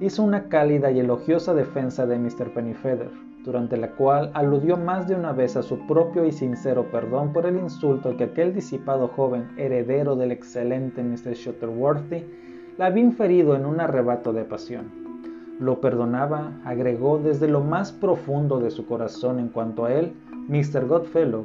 Hizo 0.00 0.24
una 0.24 0.48
cálida 0.48 0.90
y 0.90 0.98
elogiosa 0.98 1.54
defensa 1.54 2.06
de 2.06 2.18
Mr. 2.18 2.52
Pennyfeather, 2.52 3.10
durante 3.44 3.76
la 3.76 3.92
cual 3.92 4.32
aludió 4.34 4.76
más 4.76 5.06
de 5.06 5.14
una 5.14 5.30
vez 5.30 5.56
a 5.56 5.62
su 5.62 5.86
propio 5.86 6.24
y 6.24 6.32
sincero 6.32 6.90
perdón 6.90 7.32
por 7.32 7.46
el 7.46 7.56
insulto 7.56 8.16
que 8.16 8.24
aquel 8.24 8.52
disipado 8.52 9.06
joven, 9.06 9.52
heredero 9.56 10.16
del 10.16 10.32
excelente 10.32 11.04
Mr. 11.04 11.34
Shuttleworthy, 11.34 12.24
le 12.76 12.84
había 12.84 13.04
inferido 13.04 13.54
en 13.54 13.64
un 13.64 13.80
arrebato 13.80 14.32
de 14.32 14.44
pasión. 14.44 14.86
Lo 15.60 15.80
perdonaba, 15.80 16.50
agregó 16.64 17.18
desde 17.18 17.46
lo 17.46 17.60
más 17.60 17.92
profundo 17.92 18.58
de 18.58 18.72
su 18.72 18.86
corazón 18.86 19.38
en 19.38 19.50
cuanto 19.50 19.84
a 19.84 19.94
él, 19.94 20.14
Mr. 20.48 20.88
Godfellow, 20.88 21.44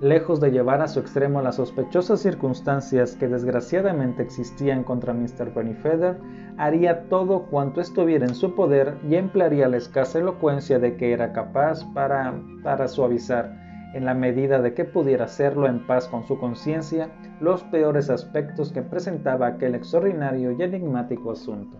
lejos 0.00 0.40
de 0.40 0.50
llevar 0.50 0.80
a 0.80 0.88
su 0.88 1.00
extremo 1.00 1.42
las 1.42 1.56
sospechosas 1.56 2.20
circunstancias 2.20 3.16
que 3.16 3.26
desgraciadamente 3.26 4.22
existían 4.22 4.84
contra 4.84 5.12
Mr. 5.12 5.52
Pennyfeather, 5.52 6.18
haría 6.56 7.08
todo 7.08 7.46
cuanto 7.46 7.80
estuviera 7.80 8.26
en 8.26 8.34
su 8.34 8.54
poder 8.54 8.96
y 9.08 9.16
emplearía 9.16 9.68
la 9.68 9.76
escasa 9.76 10.18
elocuencia 10.18 10.78
de 10.78 10.96
que 10.96 11.12
era 11.12 11.32
capaz 11.32 11.84
para, 11.94 12.34
para 12.62 12.86
suavizar, 12.86 13.52
en 13.94 14.04
la 14.04 14.14
medida 14.14 14.60
de 14.60 14.74
que 14.74 14.84
pudiera 14.84 15.24
hacerlo 15.24 15.66
en 15.66 15.86
paz 15.86 16.08
con 16.08 16.24
su 16.24 16.38
conciencia, 16.38 17.10
los 17.40 17.64
peores 17.64 18.10
aspectos 18.10 18.70
que 18.70 18.82
presentaba 18.82 19.46
aquel 19.46 19.74
extraordinario 19.74 20.52
y 20.52 20.62
enigmático 20.62 21.32
asunto. 21.32 21.78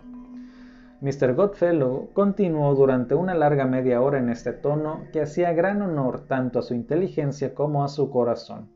Mr. 1.01 1.33
Godfellow 1.33 2.09
continuó 2.11 2.75
durante 2.75 3.15
una 3.15 3.33
larga 3.33 3.65
media 3.65 4.01
hora 4.01 4.19
en 4.19 4.29
este 4.29 4.51
tono 4.51 5.05
que 5.13 5.21
hacía 5.21 5.53
gran 5.53 5.81
honor 5.81 6.27
tanto 6.27 6.59
a 6.59 6.61
su 6.61 6.73
inteligencia 6.73 7.53
como 7.55 7.85
a 7.85 7.87
su 7.87 8.09
corazón. 8.09 8.67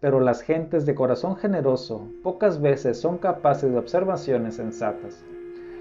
Pero 0.00 0.18
las 0.18 0.40
gentes 0.40 0.86
de 0.86 0.94
corazón 0.94 1.36
generoso 1.36 2.08
pocas 2.22 2.62
veces 2.62 2.98
son 2.98 3.18
capaces 3.18 3.70
de 3.70 3.78
observaciones 3.78 4.54
sensatas. 4.54 5.22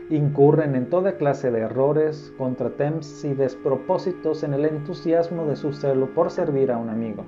Incurren 0.10 0.76
en 0.76 0.90
toda 0.90 1.16
clase 1.16 1.52
de 1.52 1.60
errores, 1.62 2.34
contratempos 2.38 3.24
y 3.24 3.34
despropósitos 3.34 4.44
en 4.44 4.56
el 4.56 4.66
entusiasmo 4.66 5.46
de 5.46 5.56
su 5.56 5.72
celo 5.72 6.14
por 6.14 6.32
servir 6.32 6.70
a 6.70 6.78
un 6.78 6.90
amigo. 6.90 7.24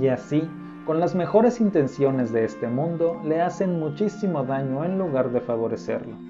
Y 0.00 0.06
así, 0.06 0.48
con 0.86 1.00
las 1.00 1.16
mejores 1.16 1.60
intenciones 1.60 2.32
de 2.32 2.44
este 2.44 2.68
mundo, 2.68 3.20
le 3.24 3.40
hacen 3.40 3.80
muchísimo 3.80 4.44
daño 4.44 4.84
en 4.84 4.96
lugar 4.96 5.32
de 5.32 5.40
favorecerlo. 5.40 6.29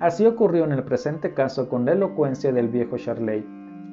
Así 0.00 0.24
ocurrió 0.24 0.64
en 0.64 0.72
el 0.72 0.82
presente 0.82 1.34
caso 1.34 1.68
con 1.68 1.84
la 1.84 1.92
elocuencia 1.92 2.52
del 2.52 2.68
viejo 2.68 2.96
Charley, 2.96 3.46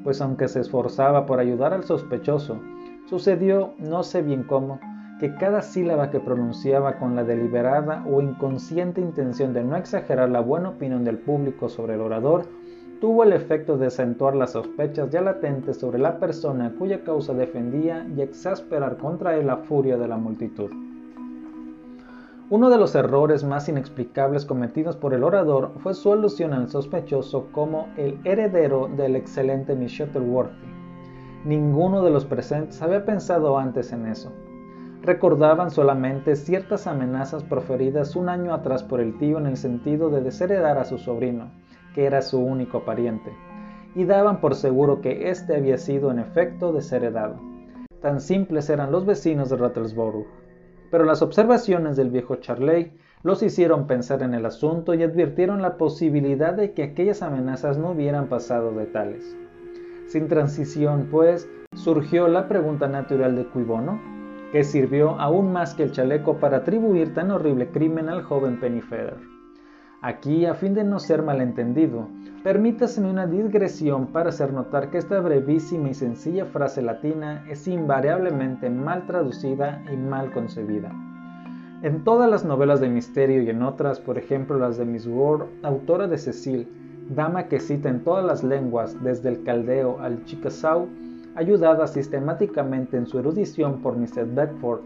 pues 0.05 0.21
aunque 0.21 0.47
se 0.47 0.61
esforzaba 0.61 1.25
por 1.25 1.41
ayudar 1.41 1.73
al 1.73 1.83
sospechoso, 1.83 2.61
sucedió, 3.07 3.73
no 3.77 4.03
sé 4.03 4.21
bien 4.21 4.43
cómo, 4.43 4.79
que 5.19 5.35
cada 5.35 5.61
sílaba 5.61 6.09
que 6.09 6.21
pronunciaba 6.21 6.97
con 6.97 7.17
la 7.17 7.25
deliberada 7.25 8.05
o 8.07 8.21
inconsciente 8.21 9.01
intención 9.01 9.51
de 9.51 9.65
no 9.65 9.75
exagerar 9.75 10.29
la 10.29 10.39
buena 10.39 10.69
opinión 10.69 11.03
del 11.03 11.17
público 11.17 11.67
sobre 11.67 11.95
el 11.95 12.01
orador, 12.01 12.45
tuvo 13.01 13.25
el 13.25 13.33
efecto 13.33 13.77
de 13.77 13.87
acentuar 13.87 14.33
las 14.33 14.53
sospechas 14.53 15.09
ya 15.09 15.19
latentes 15.19 15.77
sobre 15.77 15.99
la 15.99 16.19
persona 16.19 16.73
cuya 16.79 17.03
causa 17.03 17.33
defendía 17.33 18.07
y 18.15 18.21
exasperar 18.21 18.95
contra 18.95 19.35
él 19.35 19.47
la 19.47 19.57
furia 19.57 19.97
de 19.97 20.07
la 20.07 20.15
multitud. 20.15 20.71
Uno 22.49 22.69
de 22.69 22.77
los 22.77 22.95
errores 22.95 23.43
más 23.43 23.67
inexplicables 23.67 24.45
cometidos 24.45 24.95
por 24.95 25.13
el 25.13 25.25
orador 25.25 25.73
fue 25.79 25.93
su 25.93 26.13
alusión 26.13 26.53
al 26.53 26.69
sospechoso 26.69 27.49
como 27.51 27.89
el 27.97 28.21
heredero 28.23 28.87
del 28.87 29.17
excelente 29.17 29.75
Miss 29.75 29.91
Shuttleworthy. 29.91 30.65
Ninguno 31.43 32.03
de 32.03 32.09
los 32.09 32.23
presentes 32.23 32.81
había 32.81 33.03
pensado 33.03 33.57
antes 33.57 33.91
en 33.91 34.05
eso. 34.05 34.31
recordaban 35.01 35.71
solamente 35.71 36.37
ciertas 36.37 36.87
amenazas 36.87 37.43
proferidas 37.43 38.15
un 38.15 38.29
año 38.29 38.53
atrás 38.53 38.81
por 38.81 39.01
el 39.01 39.17
tío 39.17 39.37
en 39.37 39.47
el 39.47 39.57
sentido 39.57 40.09
de 40.09 40.21
desheredar 40.21 40.77
a 40.77 40.85
su 40.85 40.97
sobrino, 40.97 41.51
que 41.93 42.05
era 42.05 42.21
su 42.21 42.39
único 42.39 42.85
pariente, 42.85 43.31
y 43.93 44.05
daban 44.05 44.39
por 44.39 44.55
seguro 44.55 45.01
que 45.01 45.29
éste 45.29 45.55
había 45.55 45.77
sido 45.77 46.11
en 46.11 46.19
efecto 46.19 46.71
desheredado. 46.71 47.35
Tan 48.01 48.21
simples 48.21 48.69
eran 48.69 48.91
los 48.91 49.05
vecinos 49.05 49.49
de 49.49 49.57
Rattlesborough. 49.57 50.27
Pero 50.89 51.03
las 51.03 51.21
observaciones 51.21 51.97
del 51.97 52.09
viejo 52.09 52.37
Charley 52.37 52.93
los 53.23 53.43
hicieron 53.43 53.87
pensar 53.87 54.21
en 54.21 54.33
el 54.33 54.45
asunto 54.45 54.93
y 54.93 55.03
advirtieron 55.03 55.61
la 55.61 55.77
posibilidad 55.77 56.53
de 56.53 56.73
que 56.73 56.83
aquellas 56.83 57.21
amenazas 57.21 57.77
no 57.77 57.91
hubieran 57.91 58.27
pasado 58.27 58.71
de 58.71 58.85
tales. 58.85 59.35
Sin 60.07 60.27
transición, 60.27 61.09
pues, 61.11 61.49
surgió 61.73 62.27
la 62.27 62.47
pregunta 62.47 62.87
natural 62.87 63.35
de 63.35 63.45
Cuibono, 63.45 63.99
que 64.51 64.63
sirvió 64.63 65.19
aún 65.19 65.51
más 65.51 65.73
que 65.73 65.83
el 65.83 65.91
chaleco 65.91 66.37
para 66.37 66.57
atribuir 66.57 67.13
tan 67.13 67.31
horrible 67.31 67.67
crimen 67.67 68.07
al 68.07 68.23
joven 68.23 68.59
Pennyfeather. 68.59 69.17
Aquí, 70.01 70.45
a 70.45 70.53
fin 70.53 70.73
de 70.73 70.85
no 70.85 70.99
ser 70.99 71.23
malentendido, 71.23 72.07
permítaseme 72.47 73.09
una 73.09 73.27
digresión 73.27 74.07
para 74.07 74.29
hacer 74.29 74.53
notar 74.53 74.89
que 74.89 74.99
esta 74.99 75.19
brevísima 75.19 75.89
y 75.89 75.93
sencilla 75.93 76.45
frase 76.45 76.81
latina 76.81 77.43
es 77.49 77.67
invariablemente 77.67 78.69
mal 78.69 79.05
traducida 79.05 79.83
y 79.91 79.97
mal 79.97 80.31
concebida. 80.31 80.89
En 81.81 82.05
todas 82.05 82.29
las 82.29 82.45
novelas 82.45 82.79
de 82.79 82.87
misterio 82.87 83.41
y 83.43 83.49
en 83.49 83.63
otras, 83.63 83.99
por 83.99 84.17
ejemplo 84.17 84.57
las 84.57 84.77
de 84.77 84.85
Miss 84.85 85.05
Ward, 85.05 85.45
autora 85.61 86.07
de 86.07 86.17
Cecil, 86.17 86.69
dama 87.09 87.49
que 87.49 87.59
cita 87.59 87.89
en 87.89 88.05
todas 88.05 88.23
las 88.23 88.45
lenguas, 88.45 88.95
desde 89.03 89.27
el 89.27 89.43
caldeo 89.43 89.99
al 89.99 90.23
chickasaw, 90.23 90.87
ayudada 91.35 91.85
sistemáticamente 91.85 92.95
en 92.95 93.07
su 93.07 93.19
erudición 93.19 93.81
por 93.81 93.97
Mr. 93.97 94.25
Bedford, 94.25 94.79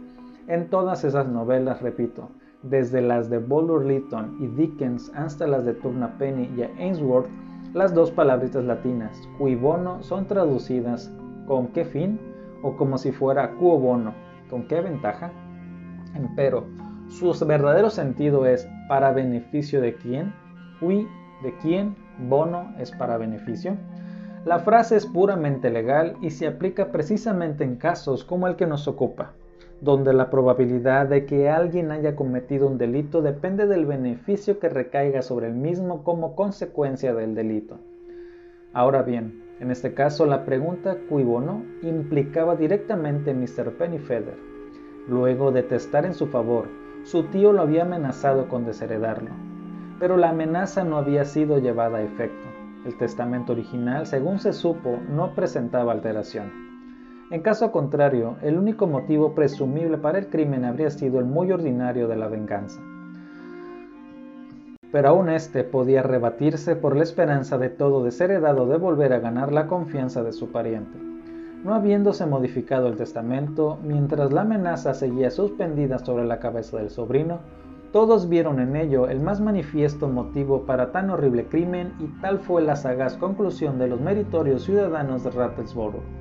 en 0.47 0.67
todas 0.67 1.03
esas 1.03 1.27
novelas, 1.27 1.79
repito, 1.83 2.27
desde 2.63 3.03
las 3.03 3.29
de 3.29 3.37
Bulwer 3.37 3.85
Lytton 3.85 4.37
y 4.39 4.47
Dickens 4.47 5.11
hasta 5.13 5.45
las 5.45 5.63
de 5.63 5.75
Turnapenny 5.75 6.49
y 6.57 6.63
Ainsworth, 6.81 7.29
las 7.73 7.93
dos 7.93 8.11
palabritas 8.11 8.65
latinas, 8.65 9.27
cui 9.37 9.55
bono, 9.55 10.03
son 10.03 10.27
traducidas 10.27 11.11
con 11.47 11.67
qué 11.67 11.85
fin 11.85 12.19
o 12.63 12.75
como 12.75 12.97
si 12.97 13.11
fuera 13.11 13.51
quo 13.51 13.79
bono, 13.79 14.13
con 14.49 14.67
qué 14.67 14.81
ventaja. 14.81 15.31
Empero, 16.15 16.65
su 17.07 17.33
verdadero 17.45 17.89
sentido 17.89 18.45
es 18.45 18.67
para 18.89 19.11
beneficio 19.11 19.81
de 19.81 19.95
quién, 19.95 20.33
cui 20.79 21.07
de 21.43 21.55
quién, 21.61 21.95
bono 22.29 22.73
es 22.77 22.91
para 22.91 23.17
beneficio. 23.17 23.77
La 24.45 24.59
frase 24.59 24.97
es 24.97 25.05
puramente 25.05 25.69
legal 25.69 26.17
y 26.21 26.31
se 26.31 26.47
aplica 26.47 26.91
precisamente 26.91 27.63
en 27.63 27.75
casos 27.75 28.23
como 28.23 28.47
el 28.47 28.55
que 28.55 28.67
nos 28.67 28.87
ocupa, 28.87 29.33
donde 29.81 30.13
la 30.13 30.29
probabilidad 30.29 31.07
de 31.07 31.25
que 31.25 31.49
alguien 31.49 31.91
haya 31.91 32.15
cometido 32.15 32.67
un 32.67 32.77
delito 32.77 33.23
depende 33.23 33.65
del 33.65 33.87
beneficio 33.87 34.59
que 34.59 34.69
recaiga 34.69 35.23
sobre 35.23 35.47
el 35.47 35.55
mismo 35.55 36.03
como 36.03 36.35
consecuencia 36.35 37.15
del 37.15 37.33
delito. 37.33 37.79
Ahora 38.73 39.01
bien, 39.01 39.43
en 39.59 39.71
este 39.71 39.95
caso 39.95 40.27
la 40.27 40.45
pregunta 40.45 40.97
cui 41.09 41.23
bono 41.23 41.65
implicaba 41.81 42.55
directamente 42.55 43.31
a 43.31 43.33
Mr. 43.33 43.71
Pennyfeather. 43.77 44.37
Luego 45.07 45.51
de 45.51 45.63
testar 45.63 46.05
en 46.05 46.13
su 46.13 46.27
favor, 46.27 46.67
su 47.03 47.23
tío 47.23 47.51
lo 47.51 47.63
había 47.63 47.81
amenazado 47.81 48.47
con 48.47 48.65
desheredarlo, 48.65 49.31
pero 49.99 50.15
la 50.15 50.29
amenaza 50.29 50.83
no 50.83 50.97
había 50.97 51.25
sido 51.25 51.57
llevada 51.57 51.97
a 51.97 52.03
efecto. 52.03 52.47
El 52.85 52.97
testamento 52.97 53.53
original, 53.53 54.05
según 54.05 54.37
se 54.37 54.53
supo, 54.53 54.99
no 55.09 55.33
presentaba 55.33 55.91
alteración. 55.91 56.70
En 57.31 57.39
caso 57.39 57.71
contrario, 57.71 58.35
el 58.41 58.57
único 58.57 58.87
motivo 58.87 59.33
presumible 59.33 59.97
para 59.97 60.19
el 60.19 60.27
crimen 60.27 60.65
habría 60.65 60.89
sido 60.89 61.17
el 61.17 61.23
muy 61.23 61.49
ordinario 61.49 62.09
de 62.09 62.17
la 62.17 62.27
venganza. 62.27 62.81
Pero 64.91 65.07
aún 65.07 65.29
éste 65.29 65.63
podía 65.63 66.03
rebatirse 66.03 66.75
por 66.75 66.97
la 66.97 67.03
esperanza 67.03 67.57
de 67.57 67.69
todo 67.69 68.03
desheredado 68.03 68.67
de 68.67 68.75
volver 68.75 69.13
a 69.13 69.19
ganar 69.19 69.53
la 69.53 69.67
confianza 69.67 70.23
de 70.23 70.33
su 70.33 70.51
pariente. 70.51 70.99
No 71.63 71.73
habiéndose 71.73 72.25
modificado 72.25 72.87
el 72.87 72.97
testamento, 72.97 73.79
mientras 73.81 74.33
la 74.33 74.41
amenaza 74.41 74.93
seguía 74.93 75.31
suspendida 75.31 75.99
sobre 75.99 76.25
la 76.25 76.39
cabeza 76.39 76.79
del 76.79 76.89
sobrino, 76.89 77.39
todos 77.93 78.27
vieron 78.27 78.59
en 78.59 78.75
ello 78.75 79.07
el 79.07 79.21
más 79.21 79.39
manifiesto 79.39 80.09
motivo 80.09 80.65
para 80.65 80.91
tan 80.91 81.09
horrible 81.09 81.45
crimen 81.45 81.93
y 82.01 82.07
tal 82.19 82.39
fue 82.39 82.61
la 82.61 82.75
sagaz 82.75 83.15
conclusión 83.15 83.79
de 83.79 83.87
los 83.87 84.01
meritorios 84.01 84.63
ciudadanos 84.63 85.23
de 85.23 85.29
Rattlesboro. 85.29 86.20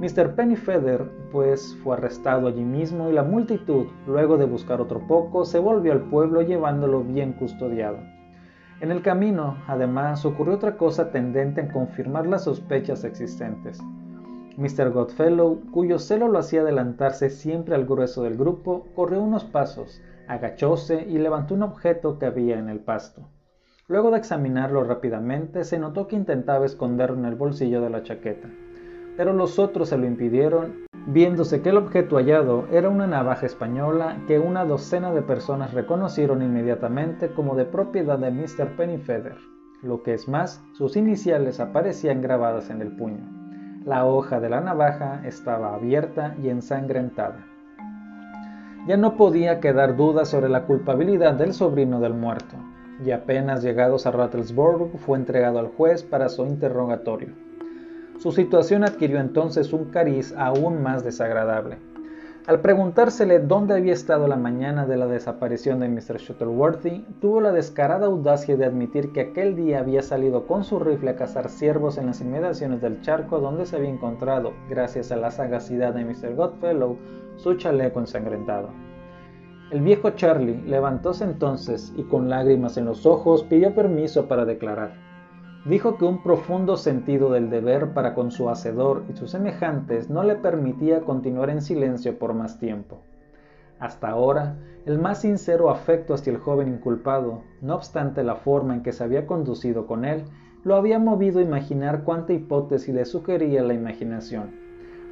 Mr. 0.00 0.34
Pennyfeather, 0.34 1.08
pues, 1.30 1.76
fue 1.84 1.96
arrestado 1.96 2.48
allí 2.48 2.64
mismo 2.64 3.10
y 3.10 3.12
la 3.12 3.22
multitud, 3.22 3.86
luego 4.08 4.36
de 4.36 4.44
buscar 4.44 4.80
otro 4.80 5.06
poco, 5.06 5.44
se 5.44 5.60
volvió 5.60 5.92
al 5.92 6.02
pueblo 6.10 6.42
llevándolo 6.42 7.04
bien 7.04 7.32
custodiado. 7.32 7.98
En 8.80 8.90
el 8.90 9.02
camino, 9.02 9.56
además, 9.68 10.26
ocurrió 10.26 10.54
otra 10.54 10.76
cosa 10.76 11.12
tendente 11.12 11.60
a 11.60 11.72
confirmar 11.72 12.26
las 12.26 12.42
sospechas 12.42 13.04
existentes. 13.04 13.80
Mr. 14.56 14.90
Godfellow, 14.90 15.60
cuyo 15.70 16.00
celo 16.00 16.26
lo 16.26 16.40
hacía 16.40 16.62
adelantarse 16.62 17.30
siempre 17.30 17.76
al 17.76 17.86
grueso 17.86 18.24
del 18.24 18.36
grupo, 18.36 18.88
corrió 18.96 19.22
unos 19.22 19.44
pasos, 19.44 20.02
agachóse 20.26 21.06
y 21.08 21.18
levantó 21.18 21.54
un 21.54 21.62
objeto 21.62 22.18
que 22.18 22.26
había 22.26 22.58
en 22.58 22.68
el 22.68 22.80
pasto. 22.80 23.28
Luego 23.86 24.10
de 24.10 24.18
examinarlo 24.18 24.82
rápidamente, 24.82 25.62
se 25.62 25.78
notó 25.78 26.08
que 26.08 26.16
intentaba 26.16 26.66
esconderlo 26.66 27.18
en 27.18 27.26
el 27.26 27.36
bolsillo 27.36 27.80
de 27.80 27.90
la 27.90 28.02
chaqueta, 28.02 28.48
pero 29.16 29.32
los 29.32 29.58
otros 29.58 29.88
se 29.88 29.98
lo 29.98 30.06
impidieron, 30.06 30.84
viéndose 31.06 31.62
que 31.62 31.70
el 31.70 31.76
objeto 31.76 32.16
hallado 32.16 32.66
era 32.70 32.88
una 32.88 33.06
navaja 33.06 33.46
española 33.46 34.16
que 34.26 34.38
una 34.38 34.64
docena 34.64 35.12
de 35.12 35.22
personas 35.22 35.74
reconocieron 35.74 36.42
inmediatamente 36.42 37.28
como 37.28 37.54
de 37.54 37.64
propiedad 37.64 38.18
de 38.18 38.30
Mr. 38.30 38.76
Pennyfeather. 38.76 39.36
Lo 39.82 40.02
que 40.02 40.14
es 40.14 40.28
más, 40.28 40.62
sus 40.72 40.96
iniciales 40.96 41.60
aparecían 41.60 42.22
grabadas 42.22 42.70
en 42.70 42.80
el 42.80 42.96
puño. 42.96 43.28
La 43.84 44.06
hoja 44.06 44.40
de 44.40 44.48
la 44.48 44.62
navaja 44.62 45.20
estaba 45.26 45.74
abierta 45.74 46.34
y 46.42 46.48
ensangrentada. 46.48 47.44
Ya 48.86 48.96
no 48.96 49.16
podía 49.16 49.60
quedar 49.60 49.96
duda 49.96 50.24
sobre 50.24 50.48
la 50.48 50.64
culpabilidad 50.64 51.34
del 51.34 51.52
sobrino 51.52 52.00
del 52.00 52.14
muerto, 52.14 52.56
y 53.04 53.10
apenas 53.10 53.62
llegados 53.62 54.06
a 54.06 54.10
Rattlesburg 54.10 54.96
fue 54.98 55.18
entregado 55.18 55.58
al 55.58 55.68
juez 55.68 56.02
para 56.02 56.28
su 56.28 56.46
interrogatorio. 56.46 57.43
Su 58.18 58.32
situación 58.32 58.84
adquirió 58.84 59.20
entonces 59.20 59.72
un 59.72 59.86
cariz 59.86 60.34
aún 60.36 60.82
más 60.82 61.04
desagradable. 61.04 61.78
Al 62.46 62.60
preguntársele 62.60 63.38
dónde 63.38 63.74
había 63.74 63.94
estado 63.94 64.28
la 64.28 64.36
mañana 64.36 64.84
de 64.84 64.98
la 64.98 65.06
desaparición 65.06 65.80
de 65.80 65.88
Mr. 65.88 66.18
Shuttleworthy, 66.18 67.06
tuvo 67.18 67.40
la 67.40 67.52
descarada 67.52 68.04
audacia 68.04 68.56
de 68.58 68.66
admitir 68.66 69.12
que 69.12 69.22
aquel 69.22 69.56
día 69.56 69.78
había 69.78 70.02
salido 70.02 70.46
con 70.46 70.62
su 70.62 70.78
rifle 70.78 71.10
a 71.10 71.16
cazar 71.16 71.48
ciervos 71.48 71.96
en 71.96 72.04
las 72.04 72.20
inmediaciones 72.20 72.82
del 72.82 73.00
charco 73.00 73.40
donde 73.40 73.64
se 73.64 73.76
había 73.76 73.88
encontrado, 73.88 74.52
gracias 74.68 75.10
a 75.10 75.16
la 75.16 75.30
sagacidad 75.30 75.94
de 75.94 76.04
Mr. 76.04 76.34
Godfellow, 76.34 76.98
su 77.36 77.54
chaleco 77.54 78.00
ensangrentado. 78.00 78.68
El 79.70 79.80
viejo 79.80 80.10
Charlie 80.10 80.60
levantóse 80.66 81.24
entonces 81.24 81.94
y 81.96 82.02
con 82.02 82.28
lágrimas 82.28 82.76
en 82.76 82.84
los 82.84 83.06
ojos 83.06 83.42
pidió 83.44 83.74
permiso 83.74 84.28
para 84.28 84.44
declarar. 84.44 85.03
Dijo 85.64 85.96
que 85.96 86.04
un 86.04 86.22
profundo 86.22 86.76
sentido 86.76 87.30
del 87.30 87.48
deber 87.48 87.94
para 87.94 88.14
con 88.14 88.30
su 88.30 88.50
hacedor 88.50 89.04
y 89.08 89.16
sus 89.16 89.30
semejantes 89.30 90.10
no 90.10 90.22
le 90.22 90.36
permitía 90.36 91.00
continuar 91.00 91.50
en 91.50 91.62
silencio 91.62 92.18
por 92.18 92.34
más 92.34 92.58
tiempo. 92.58 93.00
Hasta 93.78 94.08
ahora, 94.08 94.56
el 94.86 94.98
más 94.98 95.22
sincero 95.22 95.70
afecto 95.70 96.14
hacia 96.14 96.32
el 96.32 96.38
joven 96.38 96.68
inculpado, 96.68 97.42
no 97.62 97.74
obstante 97.74 98.22
la 98.22 98.36
forma 98.36 98.74
en 98.74 98.82
que 98.82 98.92
se 98.92 99.04
había 99.04 99.26
conducido 99.26 99.86
con 99.86 100.04
él, 100.04 100.24
lo 100.64 100.76
había 100.76 100.98
movido 100.98 101.40
a 101.40 101.42
imaginar 101.42 102.04
cuánta 102.04 102.32
hipótesis 102.32 102.94
le 102.94 103.04
sugería 103.04 103.62
la 103.62 103.74
imaginación 103.74 104.64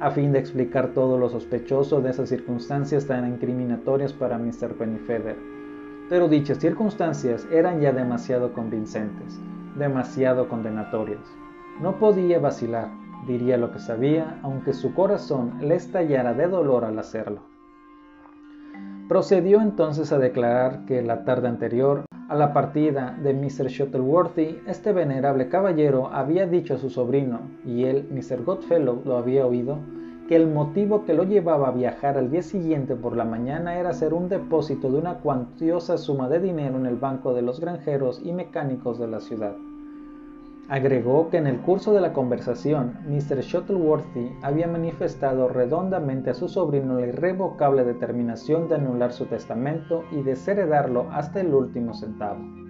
a 0.03 0.11
fin 0.11 0.33
de 0.33 0.39
explicar 0.39 0.89
todo 0.89 1.17
lo 1.17 1.29
sospechoso 1.29 2.01
de 2.01 2.09
esas 2.09 2.27
circunstancias 2.27 3.07
tan 3.07 3.25
incriminatorias 3.25 4.11
para 4.11 4.37
Mr. 4.37 4.73
Pennyfeather. 4.77 5.37
Pero 6.09 6.27
dichas 6.27 6.57
circunstancias 6.57 7.47
eran 7.51 7.79
ya 7.79 7.93
demasiado 7.93 8.51
convincentes, 8.51 9.39
demasiado 9.75 10.47
condenatorias. 10.47 11.21
No 11.81 11.97
podía 11.97 12.39
vacilar, 12.39 12.89
diría 13.27 13.57
lo 13.57 13.71
que 13.71 13.79
sabía, 13.79 14.39
aunque 14.43 14.73
su 14.73 14.93
corazón 14.93 15.53
le 15.61 15.75
estallara 15.75 16.33
de 16.33 16.47
dolor 16.47 16.85
al 16.85 16.99
hacerlo. 16.99 17.41
Procedió 19.07 19.61
entonces 19.61 20.11
a 20.11 20.19
declarar 20.19 20.85
que 20.85 21.01
la 21.01 21.23
tarde 21.25 21.47
anterior 21.47 22.05
a 22.29 22.35
la 22.35 22.53
partida 22.53 23.17
de 23.21 23.33
Mr. 23.33 23.67
Shuttleworthy, 23.67 24.61
este 24.65 24.93
venerable 24.93 25.49
caballero 25.49 26.09
había 26.11 26.47
dicho 26.47 26.75
a 26.75 26.77
su 26.77 26.89
sobrino, 26.89 27.41
y 27.65 27.83
él, 27.83 28.07
Mr. 28.11 28.43
Godfellow, 28.43 29.01
lo 29.05 29.17
había 29.17 29.45
oído, 29.45 29.79
que 30.27 30.35
el 30.35 30.47
motivo 30.47 31.03
que 31.05 31.13
lo 31.13 31.23
llevaba 31.23 31.67
a 31.67 31.71
viajar 31.71 32.17
al 32.17 32.31
día 32.31 32.43
siguiente 32.43 32.95
por 32.95 33.15
la 33.17 33.25
mañana 33.25 33.77
era 33.77 33.89
hacer 33.89 34.13
un 34.13 34.29
depósito 34.29 34.89
de 34.89 34.97
una 34.97 35.15
cuantiosa 35.15 35.97
suma 35.97 36.29
de 36.29 36.39
dinero 36.39 36.77
en 36.77 36.85
el 36.85 36.95
banco 36.95 37.33
de 37.33 37.41
los 37.41 37.59
granjeros 37.59 38.21
y 38.23 38.31
mecánicos 38.31 38.99
de 38.99 39.07
la 39.07 39.19
ciudad. 39.19 39.55
Agregó 40.69 41.29
que 41.29 41.37
en 41.37 41.47
el 41.47 41.59
curso 41.59 41.93
de 41.93 41.99
la 41.99 42.13
conversación, 42.13 42.97
Mr. 43.05 43.41
Shuttleworthy 43.41 44.31
había 44.41 44.65
manifestado 44.67 45.49
redondamente 45.49 46.29
a 46.29 46.33
su 46.33 46.47
sobrino 46.47 46.97
la 46.97 47.07
irrevocable 47.07 47.83
determinación 47.83 48.69
de 48.69 48.75
anular 48.75 49.11
su 49.11 49.25
testamento 49.25 50.05
y 50.11 50.21
desheredarlo 50.21 51.07
hasta 51.11 51.41
el 51.41 51.53
último 51.53 51.93
centavo. 51.93 52.62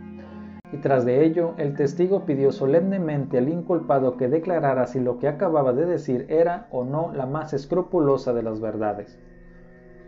Y 0.73 0.77
tras 0.77 1.05
de 1.05 1.23
ello, 1.23 1.53
el 1.57 1.75
testigo 1.75 2.25
pidió 2.25 2.51
solemnemente 2.51 3.37
al 3.37 3.47
inculpado 3.47 4.17
que 4.17 4.27
declarara 4.27 4.87
si 4.87 4.99
lo 4.99 5.19
que 5.19 5.27
acababa 5.27 5.71
de 5.71 5.85
decir 5.85 6.25
era 6.29 6.67
o 6.71 6.83
no 6.83 7.13
la 7.13 7.27
más 7.27 7.53
escrupulosa 7.53 8.33
de 8.33 8.41
las 8.41 8.59
verdades. 8.59 9.19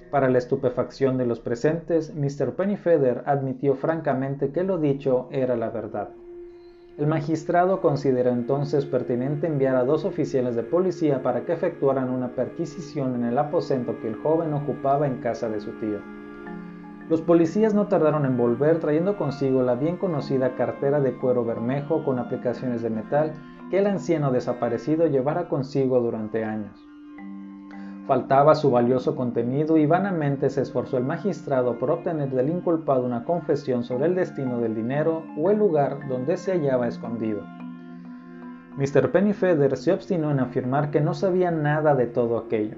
Para 0.10 0.28
la 0.28 0.40
estupefacción 0.40 1.20
de 1.20 1.28
los 1.28 1.40
presentes, 1.40 2.16
Mr. 2.16 2.56
Pennyfeather 2.56 3.22
admitió 3.28 3.76
francamente 3.76 4.50
que 4.50 4.64
lo 4.64 4.80
dicho 4.80 5.28
era 5.30 5.56
la 5.56 5.70
verdad. 5.70 6.10
El 6.98 7.06
magistrado 7.06 7.80
consideró 7.80 8.32
entonces 8.32 8.88
pertinente 8.88 9.46
enviar 9.46 9.76
a 9.76 9.84
dos 9.84 10.04
oficiales 10.04 10.56
de 10.56 10.64
policía 10.64 11.22
para 11.22 11.46
que 11.46 11.54
efectuaran 11.54 12.10
una 12.10 12.30
perquisición 12.30 13.14
en 13.14 13.26
el 13.26 13.38
aposento 13.38 14.00
que 14.02 14.08
el 14.08 14.16
joven 14.16 14.52
ocupaba 14.54 15.06
en 15.06 15.18
casa 15.18 15.48
de 15.48 15.60
su 15.60 15.72
tío. 15.80 16.25
Los 17.10 17.22
policías 17.22 17.76
no 17.76 17.86
tardaron 17.88 18.26
en 18.26 18.36
volver 18.36 18.80
trayendo 18.80 19.16
consigo 19.16 19.62
la 19.62 19.76
bien 19.76 19.98
conocida 19.98 20.56
cartera 20.56 21.00
de 21.00 21.16
cuero 21.16 21.46
bermejo 21.46 22.04
con 22.04 22.18
aplicaciones 22.18 22.82
de 22.82 22.90
metal 22.90 23.34
que 23.70 23.78
el 23.78 23.88
anciano 23.88 24.32
desaparecido 24.32 25.06
llevara 25.06 25.48
consigo 25.48 26.00
durante 26.00 26.44
años. 26.44 26.84
Faltaba 28.08 28.56
su 28.56 28.72
valioso 28.72 29.16
contenido 29.16 29.78
y 29.78 29.86
vanamente 29.86 30.50
se 30.50 30.62
esforzó 30.62 30.98
el 30.98 31.04
magistrado 31.04 31.78
por 31.78 31.92
obtener 31.92 32.30
del 32.30 32.50
inculpado 32.50 33.04
una 33.04 33.24
confesión 33.24 33.84
sobre 33.84 34.06
el 34.06 34.16
destino 34.16 34.60
del 34.60 34.76
dinero 34.76 35.24
o 35.38 35.52
el 35.52 35.58
lugar 35.58 36.08
donde 36.08 36.38
se 36.38 36.54
hallaba 36.54 36.88
escondido. 36.88 37.44
Mr. 38.78 39.12
Pennyfeather 39.12 39.78
se 39.78 39.92
obstinó 39.92 40.32
en 40.32 40.40
afirmar 40.40 40.92
que 40.92 41.02
no 41.02 41.14
sabía 41.14 41.50
nada 41.50 41.96
de 41.96 42.08
todo 42.08 42.38
aquello. 42.38 42.78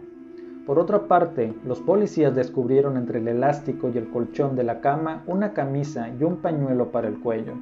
Por 0.67 0.79
otra 0.79 1.07
parte, 1.07 1.53
los 1.63 1.79
policías 1.79 2.35
descubrieron 2.35 2.97
entre 2.97 3.19
el 3.19 3.29
elástico 3.29 3.87
y 3.87 3.97
el 3.97 4.09
colchón 4.09 4.57
de 4.57 4.65
la 4.65 4.81
cama 4.81 5.23
una 5.25 5.53
camisa 5.53 6.09
y 6.09 6.25
un 6.25 6.41
pañuelo 6.41 6.91
para 6.91 7.07
el 7.07 7.21
cuello, 7.21 7.53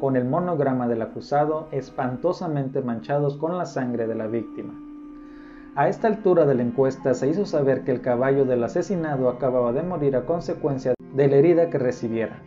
con 0.00 0.16
el 0.16 0.24
monograma 0.24 0.88
del 0.88 1.02
acusado 1.02 1.68
espantosamente 1.72 2.80
manchados 2.80 3.36
con 3.36 3.58
la 3.58 3.66
sangre 3.66 4.06
de 4.06 4.14
la 4.14 4.28
víctima. 4.28 4.72
A 5.74 5.90
esta 5.90 6.08
altura 6.08 6.46
de 6.46 6.54
la 6.54 6.62
encuesta 6.62 7.12
se 7.12 7.28
hizo 7.28 7.44
saber 7.44 7.84
que 7.84 7.92
el 7.92 8.00
caballo 8.00 8.46
del 8.46 8.64
asesinado 8.64 9.28
acababa 9.28 9.74
de 9.74 9.82
morir 9.82 10.16
a 10.16 10.24
consecuencia 10.24 10.94
de 10.98 11.28
la 11.28 11.36
herida 11.36 11.68
que 11.68 11.76
recibiera. 11.76 12.40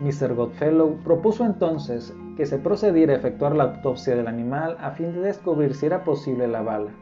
Mr. 0.00 0.34
Godfellow 0.36 1.02
propuso 1.04 1.44
entonces 1.44 2.14
que 2.38 2.46
se 2.46 2.56
procediera 2.56 3.12
a 3.12 3.16
efectuar 3.18 3.54
la 3.54 3.64
autopsia 3.64 4.16
del 4.16 4.26
animal 4.26 4.78
a 4.80 4.92
fin 4.92 5.12
de 5.12 5.20
descubrir 5.20 5.74
si 5.74 5.84
era 5.84 6.02
posible 6.02 6.48
la 6.48 6.62
bala. 6.62 6.92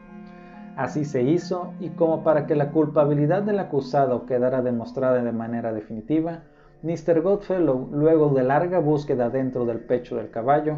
Así 0.79 1.03
se 1.03 1.23
hizo 1.23 1.73
y 1.81 1.89
como 1.89 2.23
para 2.23 2.47
que 2.47 2.55
la 2.55 2.71
culpabilidad 2.71 3.41
del 3.41 3.59
acusado 3.59 4.25
quedara 4.25 4.61
demostrada 4.61 5.21
de 5.21 5.33
manera 5.33 5.73
definitiva, 5.73 6.43
Mr. 6.83 7.19
Godfellow, 7.21 7.89
luego 7.91 8.29
de 8.29 8.43
larga 8.43 8.79
búsqueda 8.79 9.29
dentro 9.29 9.65
del 9.65 9.81
pecho 9.81 10.15
del 10.15 10.29
caballo, 10.29 10.77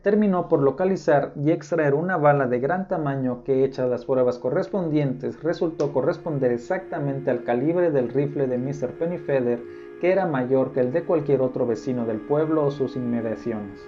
terminó 0.00 0.48
por 0.48 0.62
localizar 0.62 1.32
y 1.36 1.50
extraer 1.50 1.92
una 1.92 2.16
bala 2.16 2.46
de 2.46 2.60
gran 2.60 2.88
tamaño 2.88 3.44
que 3.44 3.62
hechas 3.62 3.90
las 3.90 4.06
pruebas 4.06 4.38
correspondientes 4.38 5.42
resultó 5.42 5.92
corresponder 5.92 6.50
exactamente 6.50 7.30
al 7.30 7.44
calibre 7.44 7.90
del 7.90 8.08
rifle 8.08 8.46
de 8.46 8.56
Mr. 8.56 8.92
Pennyfeather 8.98 9.60
que 10.00 10.12
era 10.12 10.24
mayor 10.24 10.72
que 10.72 10.80
el 10.80 10.94
de 10.94 11.04
cualquier 11.04 11.42
otro 11.42 11.66
vecino 11.66 12.06
del 12.06 12.20
pueblo 12.20 12.64
o 12.64 12.70
sus 12.70 12.96
inmediaciones. 12.96 13.86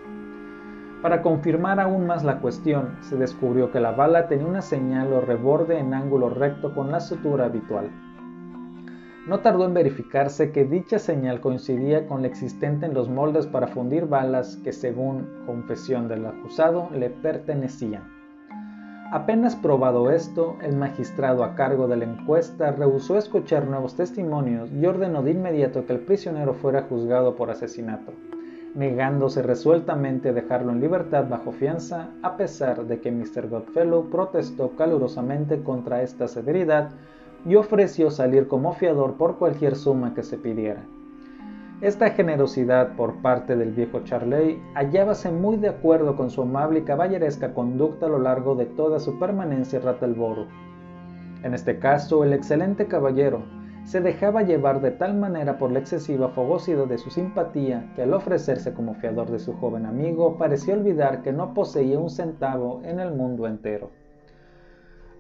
Para 1.05 1.21
confirmar 1.21 1.81
aún 1.81 2.07
más 2.07 2.25
la 2.25 2.41
cuestión, 2.41 2.97
se 3.03 3.17
descubrió 3.17 3.71
que 3.71 3.79
la 3.79 3.91
bala 3.91 4.27
tenía 4.27 4.47
una 4.47 4.63
señal 4.63 5.13
o 5.13 5.21
reborde 5.21 5.79
en 5.79 5.93
ángulo 5.93 6.31
recto 6.31 6.75
con 6.75 6.91
la 6.91 7.01
sutura 7.01 7.45
habitual. 7.45 7.91
No 9.27 9.41
tardó 9.41 9.67
en 9.67 9.75
verificarse 9.75 10.51
que 10.51 10.65
dicha 10.65 10.99
señal 10.99 11.43
coincidía 11.43 12.07
con 12.07 12.23
la 12.23 12.29
existente 12.29 12.87
en 12.87 12.95
los 12.95 13.11
moldes 13.11 13.47
para 13.47 13.67
fundir 13.67 14.07
balas 14.07 14.57
que, 14.65 14.73
según 14.73 15.29
confesión 15.45 16.09
del 16.09 16.25
acusado, 16.25 16.89
le 16.95 17.11
pertenecían. 17.11 18.05
Apenas 19.13 19.57
probado 19.57 20.11
esto, 20.11 20.57
el 20.63 20.75
magistrado 20.75 21.45
a 21.45 21.55
cargo 21.55 21.87
de 21.87 21.99
la 21.99 22.07
encuesta 22.07 22.73
rehusó 22.73 23.19
escuchar 23.19 23.67
nuevos 23.67 23.95
testimonios 23.95 24.73
y 24.73 24.87
ordenó 24.87 25.23
de 25.23 25.33
inmediato 25.33 25.85
que 25.85 25.93
el 25.93 26.01
prisionero 26.01 26.55
fuera 26.55 26.85
juzgado 26.89 27.37
por 27.37 27.51
asesinato, 27.51 28.15
negándose 28.75 29.43
resueltamente 29.43 30.31
a 30.31 30.33
dejarlo 30.33 30.73
en 30.73 30.81
libertad 30.81 31.27
bajo 31.29 31.53
fianza, 31.53 32.09
a 32.23 32.37
pesar 32.37 32.87
de 32.87 33.01
que 33.01 33.13
Mr. 33.13 33.49
Godfellow 33.49 34.11
protestó 34.11 34.71
calurosamente 34.77 35.63
contra 35.63 36.03
esta 36.03 36.27
severidad 36.27 36.91
y 37.47 37.55
ofreció 37.55 38.11
salir 38.11 38.49
como 38.49 38.73
fiador 38.73 39.15
por 39.15 39.39
cualquier 39.39 39.77
suma 39.77 40.15
que 40.15 40.23
se 40.23 40.39
pidiera. 40.39 40.83
Esta 41.81 42.11
generosidad 42.11 42.97
por 42.97 43.17
parte 43.17 43.57
del 43.57 43.73
viejo 43.73 44.01
Charley 44.05 44.61
hallábase 44.75 45.31
muy 45.31 45.57
de 45.57 45.69
acuerdo 45.69 46.17
con 46.17 46.31
su 46.31 46.43
amable 46.43 46.81
y 46.81 46.83
caballeresca 46.83 47.53
conducta 47.53 48.07
a 48.07 48.09
lo 48.09 48.19
largo 48.19 48.55
de 48.55 48.67
toda 48.67 48.99
su 49.01 49.19
permanencia 49.19 49.79
en 49.79 49.85
Rattleborough. 49.85 50.49
En 51.43 51.53
este 51.53 51.79
caso, 51.79 52.25
el 52.25 52.33
excelente 52.33 52.87
caballero 52.87 53.43
se 53.85 54.01
dejaba 54.01 54.43
llevar 54.43 54.81
de 54.81 54.91
tal 54.91 55.15
manera 55.15 55.59
por 55.59 55.71
la 55.71 55.79
excesiva 55.79 56.29
fogosidad 56.31 56.87
de 56.87 56.99
su 56.99 57.11
simpatía 57.11 57.93
que 57.95 58.03
al 58.03 58.15
ofrecerse 58.15 58.73
como 58.73 58.95
fiador 58.95 59.31
de 59.31 59.39
su 59.39 59.53
joven 59.55 59.87
amigo 59.87 60.39
parecía 60.39 60.75
olvidar 60.75 61.23
que 61.23 61.33
no 61.33 61.55
poseía 61.55 61.99
un 61.99 62.11
centavo 62.11 62.81
en 62.85 62.99
el 62.99 63.13
mundo 63.13 63.47
entero. 63.47 63.91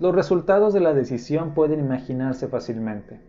Los 0.00 0.14
resultados 0.14 0.74
de 0.74 0.80
la 0.80 0.94
decisión 0.94 1.52
pueden 1.54 1.78
imaginarse 1.78 2.48
fácilmente. 2.48 3.20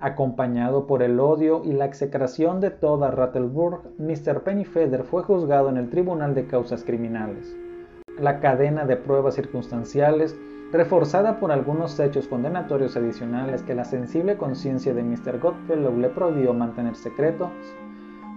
Acompañado 0.00 0.86
por 0.86 1.02
el 1.02 1.20
odio 1.20 1.62
y 1.64 1.72
la 1.72 1.84
execración 1.84 2.60
de 2.60 2.70
toda 2.70 3.10
Rattleborough, 3.10 3.82
Mr. 3.98 4.42
Pennyfeather 4.42 5.04
fue 5.04 5.22
juzgado 5.22 5.68
en 5.68 5.76
el 5.76 5.90
Tribunal 5.90 6.34
de 6.34 6.46
Causas 6.46 6.82
Criminales. 6.82 7.56
La 8.18 8.40
cadena 8.40 8.84
de 8.84 8.96
pruebas 8.96 9.34
circunstanciales, 9.34 10.36
reforzada 10.72 11.40
por 11.40 11.50
algunos 11.50 11.98
hechos 11.98 12.28
condenatorios 12.28 12.96
adicionales 12.96 13.62
que 13.62 13.74
la 13.74 13.84
sensible 13.84 14.36
conciencia 14.36 14.92
de 14.92 15.02
Mr. 15.02 15.38
Godfellow 15.38 15.96
le 15.96 16.10
prohibió 16.10 16.52
mantener 16.52 16.94
secretos, 16.94 17.50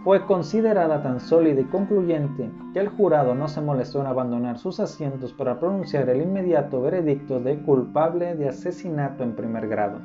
fue 0.03 0.25
considerada 0.25 1.03
tan 1.03 1.19
sólida 1.19 1.61
y 1.61 1.65
concluyente 1.65 2.49
que 2.73 2.79
el 2.79 2.89
jurado 2.89 3.35
no 3.35 3.47
se 3.47 3.61
molestó 3.61 4.01
en 4.01 4.07
abandonar 4.07 4.57
sus 4.57 4.79
asientos 4.79 5.31
para 5.33 5.59
pronunciar 5.59 6.09
el 6.09 6.21
inmediato 6.21 6.81
veredicto 6.81 7.39
de 7.39 7.59
culpable 7.59 8.33
de 8.35 8.49
asesinato 8.49 9.23
en 9.23 9.35
primer 9.35 9.67
grado. 9.67 9.99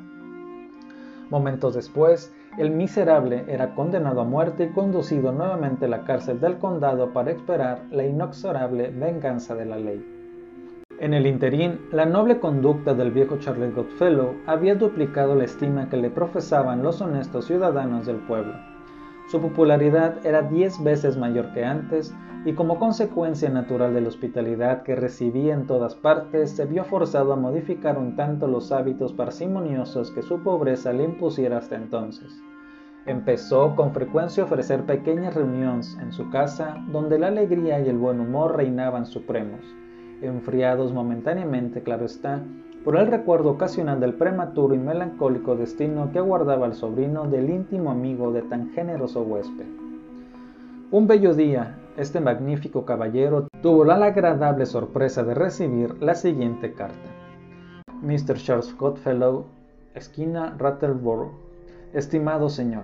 Momentos 1.31 1.73
después, 1.73 2.31
el 2.59 2.71
miserable 2.71 3.45
era 3.47 3.73
condenado 3.73 4.21
a 4.21 4.25
muerte 4.25 4.65
y 4.65 4.69
conducido 4.69 5.31
nuevamente 5.31 5.85
a 5.85 5.89
la 5.89 6.03
cárcel 6.03 6.39
del 6.39 6.57
condado 6.59 7.11
para 7.11 7.31
esperar 7.31 7.83
la 7.89 8.05
inexorable 8.05 8.91
venganza 8.91 9.55
de 9.55 9.65
la 9.65 9.77
ley. 9.77 10.16
En 10.99 11.13
el 11.13 11.27
interín, 11.27 11.79
la 11.91 12.05
noble 12.05 12.39
conducta 12.39 12.95
del 12.95 13.11
viejo 13.11 13.37
Charles 13.37 13.75
Godfellow 13.75 14.33
había 14.47 14.73
duplicado 14.73 15.35
la 15.35 15.43
estima 15.43 15.89
que 15.89 15.97
le 15.97 16.09
profesaban 16.09 16.81
los 16.81 17.01
honestos 17.01 17.45
ciudadanos 17.45 18.07
del 18.07 18.15
pueblo. 18.15 18.53
Su 19.29 19.39
popularidad 19.39 20.25
era 20.25 20.41
diez 20.41 20.83
veces 20.83 21.15
mayor 21.15 21.53
que 21.53 21.63
antes 21.63 22.15
y 22.45 22.53
como 22.53 22.79
consecuencia 22.79 23.47
natural 23.49 23.93
de 23.93 24.01
la 24.01 24.07
hospitalidad 24.07 24.81
que 24.81 24.95
recibía 24.95 25.53
en 25.53 25.67
todas 25.67 25.93
partes, 25.93 26.51
se 26.51 26.65
vio 26.65 26.83
forzado 26.83 27.31
a 27.31 27.35
modificar 27.35 27.99
un 27.99 28.15
tanto 28.15 28.47
los 28.47 28.71
hábitos 28.71 29.13
parsimoniosos 29.13 30.09
que 30.09 30.23
su 30.23 30.41
pobreza 30.41 30.93
le 30.93 31.03
impusiera 31.03 31.59
hasta 31.59 31.75
entonces. 31.75 32.41
Empezó 33.05 33.75
con 33.75 33.93
frecuencia 33.93 34.41
a 34.41 34.45
ofrecer 34.47 34.83
pequeñas 34.85 35.35
reuniones 35.35 35.95
en 36.01 36.11
su 36.11 36.27
casa 36.31 36.83
donde 36.91 37.19
la 37.19 37.27
alegría 37.27 37.79
y 37.81 37.87
el 37.87 37.97
buen 37.99 38.19
humor 38.19 38.57
reinaban 38.57 39.05
supremos, 39.05 39.61
enfriados 40.21 40.93
momentáneamente, 40.93 41.81
claro 41.81 42.05
está, 42.05 42.41
por 42.83 42.97
el 42.97 43.07
recuerdo 43.07 43.51
ocasional 43.51 43.99
del 43.99 44.13
prematuro 44.13 44.73
y 44.73 44.77
melancólico 44.77 45.55
destino 45.55 46.11
que 46.11 46.19
aguardaba 46.19 46.65
al 46.65 46.73
sobrino 46.73 47.27
del 47.27 47.49
íntimo 47.49 47.91
amigo 47.91 48.31
de 48.31 48.43
tan 48.43 48.71
generoso 48.71 49.23
huésped. 49.23 49.65
Un 50.89 51.05
bello 51.05 51.33
día, 51.33 51.75
este 51.97 52.21
magnífico 52.21 52.85
caballero 52.85 53.49
tuvo 53.61 53.83
la 53.83 53.95
agradable 53.95 54.65
sorpresa 54.65 55.23
de 55.23 55.33
recibir 55.33 56.01
la 56.01 56.15
siguiente 56.15 56.73
carta. 56.73 57.09
Mr. 58.01 58.35
Charles 58.35 58.73
Godfellow, 58.77 59.45
esquina 59.95 60.55
Rattleborough. 60.57 61.31
Estimado 61.93 62.49
señor, 62.49 62.83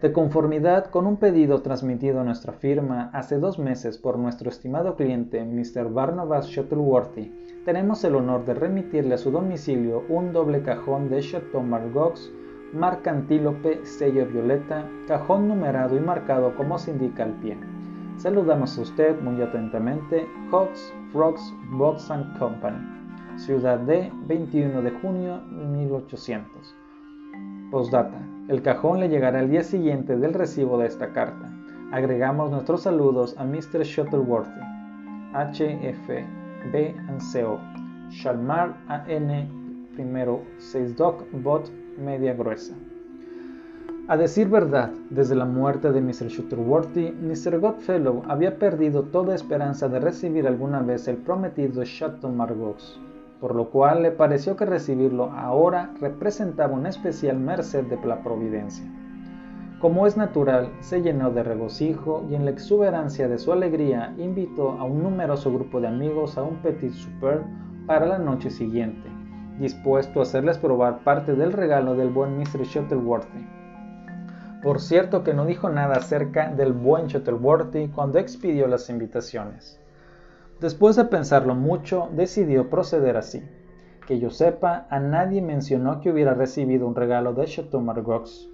de 0.00 0.12
conformidad 0.12 0.86
con 0.86 1.06
un 1.06 1.16
pedido 1.16 1.60
transmitido 1.62 2.20
a 2.20 2.24
nuestra 2.24 2.52
firma 2.52 3.10
hace 3.12 3.38
dos 3.38 3.58
meses 3.58 3.98
por 3.98 4.16
nuestro 4.16 4.48
estimado 4.48 4.94
cliente 4.94 5.44
Mr. 5.44 5.92
Barnabas 5.92 6.46
Shuttleworthy, 6.46 7.32
tenemos 7.64 8.04
el 8.04 8.14
honor 8.14 8.44
de 8.44 8.54
remitirle 8.54 9.14
a 9.14 9.18
su 9.18 9.32
domicilio 9.32 10.04
un 10.08 10.32
doble 10.32 10.62
cajón 10.62 11.08
de 11.08 11.20
Chateau 11.20 11.62
Margaux, 11.62 12.32
marca 12.72 13.10
antílope, 13.10 13.84
sello 13.84 14.26
violeta, 14.26 14.88
cajón 15.08 15.48
numerado 15.48 15.96
y 15.96 16.00
marcado 16.00 16.54
como 16.54 16.78
se 16.78 16.92
indica 16.92 17.24
al 17.24 17.32
pie. 17.40 17.58
Saludamos 18.18 18.78
a 18.78 18.82
usted 18.82 19.20
muy 19.20 19.42
atentamente, 19.42 20.26
Hawks, 20.50 20.92
Frogs, 21.12 21.54
Box 21.72 22.10
and 22.10 22.38
Company, 22.38 22.78
Ciudad 23.36 23.78
de 23.80 24.12
21 24.26 24.80
de 24.80 24.90
junio 24.92 25.40
de 25.50 25.64
1800. 25.64 26.74
Postdata. 27.70 28.27
El 28.48 28.62
cajón 28.62 28.98
le 28.98 29.10
llegará 29.10 29.40
el 29.40 29.50
día 29.50 29.62
siguiente 29.62 30.16
del 30.16 30.32
recibo 30.32 30.78
de 30.78 30.86
esta 30.86 31.12
carta. 31.12 31.52
Agregamos 31.92 32.50
nuestros 32.50 32.82
saludos 32.82 33.36
a 33.36 33.44
Mr. 33.44 33.84
Shuttleworthy, 33.84 34.60
HF, 35.34 36.08
B 36.72 36.94
CO, 37.30 37.60
Shalmar 38.08 38.74
AN, 38.88 39.86
primero 39.94 40.44
6 40.56 40.96
Doc, 40.96 41.24
Bot, 41.42 41.70
media 41.98 42.32
gruesa. 42.32 42.74
A 44.08 44.16
decir 44.16 44.48
verdad, 44.48 44.92
desde 45.10 45.34
la 45.34 45.44
muerte 45.44 45.92
de 45.92 46.00
Mr. 46.00 46.28
Shuttleworthy, 46.28 47.10
Mr. 47.20 47.60
Godfellow 47.60 48.22
había 48.28 48.58
perdido 48.58 49.02
toda 49.02 49.34
esperanza 49.34 49.90
de 49.90 50.00
recibir 50.00 50.46
alguna 50.46 50.80
vez 50.80 51.06
el 51.06 51.18
prometido 51.18 51.84
Chateau 51.84 52.32
Margaux 52.32 52.98
por 53.40 53.54
lo 53.54 53.70
cual 53.70 54.02
le 54.02 54.10
pareció 54.10 54.56
que 54.56 54.66
recibirlo 54.66 55.30
ahora 55.32 55.92
representaba 56.00 56.74
una 56.74 56.88
especial 56.88 57.38
merced 57.38 57.84
de 57.84 58.04
la 58.04 58.22
providencia. 58.22 58.84
Como 59.80 60.08
es 60.08 60.16
natural, 60.16 60.72
se 60.80 61.02
llenó 61.02 61.30
de 61.30 61.44
regocijo 61.44 62.26
y 62.28 62.34
en 62.34 62.44
la 62.44 62.50
exuberancia 62.50 63.28
de 63.28 63.38
su 63.38 63.52
alegría 63.52 64.12
invitó 64.18 64.72
a 64.72 64.82
un 64.82 65.04
numeroso 65.04 65.52
grupo 65.52 65.80
de 65.80 65.86
amigos 65.86 66.36
a 66.36 66.42
un 66.42 66.56
petit 66.56 66.92
souper 66.92 67.42
para 67.86 68.06
la 68.06 68.18
noche 68.18 68.50
siguiente, 68.50 69.08
dispuesto 69.60 70.18
a 70.18 70.22
hacerles 70.24 70.58
probar 70.58 71.04
parte 71.04 71.34
del 71.34 71.52
regalo 71.52 71.94
del 71.94 72.10
buen 72.10 72.36
Mr. 72.36 72.64
Shuttleworthy. 72.64 73.46
Por 74.64 74.80
cierto 74.80 75.22
que 75.22 75.32
no 75.32 75.46
dijo 75.46 75.70
nada 75.70 75.94
acerca 75.94 76.50
del 76.50 76.72
buen 76.72 77.06
Shuttleworthy 77.06 77.88
cuando 77.88 78.18
expidió 78.18 78.66
las 78.66 78.90
invitaciones. 78.90 79.80
Después 80.60 80.96
de 80.96 81.04
pensarlo 81.04 81.54
mucho, 81.54 82.08
decidió 82.16 82.68
proceder 82.68 83.16
así. 83.16 83.44
Que 84.08 84.18
yo 84.18 84.30
sepa, 84.30 84.88
a 84.90 84.98
nadie 84.98 85.40
mencionó 85.40 86.00
que 86.00 86.10
hubiera 86.10 86.34
recibido 86.34 86.88
un 86.88 86.96
regalo 86.96 87.32
de 87.32 87.44
Chateau 87.44 87.80
Margaux. 87.80 88.50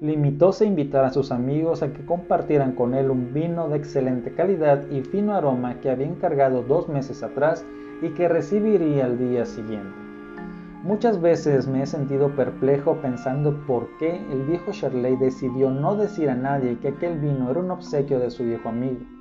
Limitóse 0.00 0.64
a 0.64 0.66
invitar 0.66 1.04
a 1.04 1.12
sus 1.12 1.30
amigos 1.30 1.84
a 1.84 1.92
que 1.92 2.04
compartieran 2.04 2.72
con 2.72 2.92
él 2.92 3.08
un 3.08 3.32
vino 3.32 3.68
de 3.68 3.76
excelente 3.76 4.34
calidad 4.34 4.82
y 4.90 5.02
fino 5.02 5.32
aroma 5.32 5.78
que 5.80 5.90
había 5.90 6.08
encargado 6.08 6.64
dos 6.64 6.88
meses 6.88 7.22
atrás 7.22 7.64
y 8.02 8.08
que 8.14 8.28
recibiría 8.28 9.04
al 9.04 9.16
día 9.16 9.46
siguiente. 9.46 9.94
Muchas 10.82 11.20
veces 11.20 11.68
me 11.68 11.82
he 11.82 11.86
sentido 11.86 12.34
perplejo 12.34 12.96
pensando 13.00 13.64
por 13.68 13.86
qué 14.00 14.16
el 14.32 14.42
viejo 14.42 14.72
Shirley 14.72 15.16
decidió 15.18 15.70
no 15.70 15.94
decir 15.94 16.30
a 16.30 16.34
nadie 16.34 16.78
que 16.80 16.88
aquel 16.88 17.20
vino 17.20 17.48
era 17.48 17.60
un 17.60 17.70
obsequio 17.70 18.18
de 18.18 18.30
su 18.32 18.42
viejo 18.42 18.68
amigo 18.68 19.13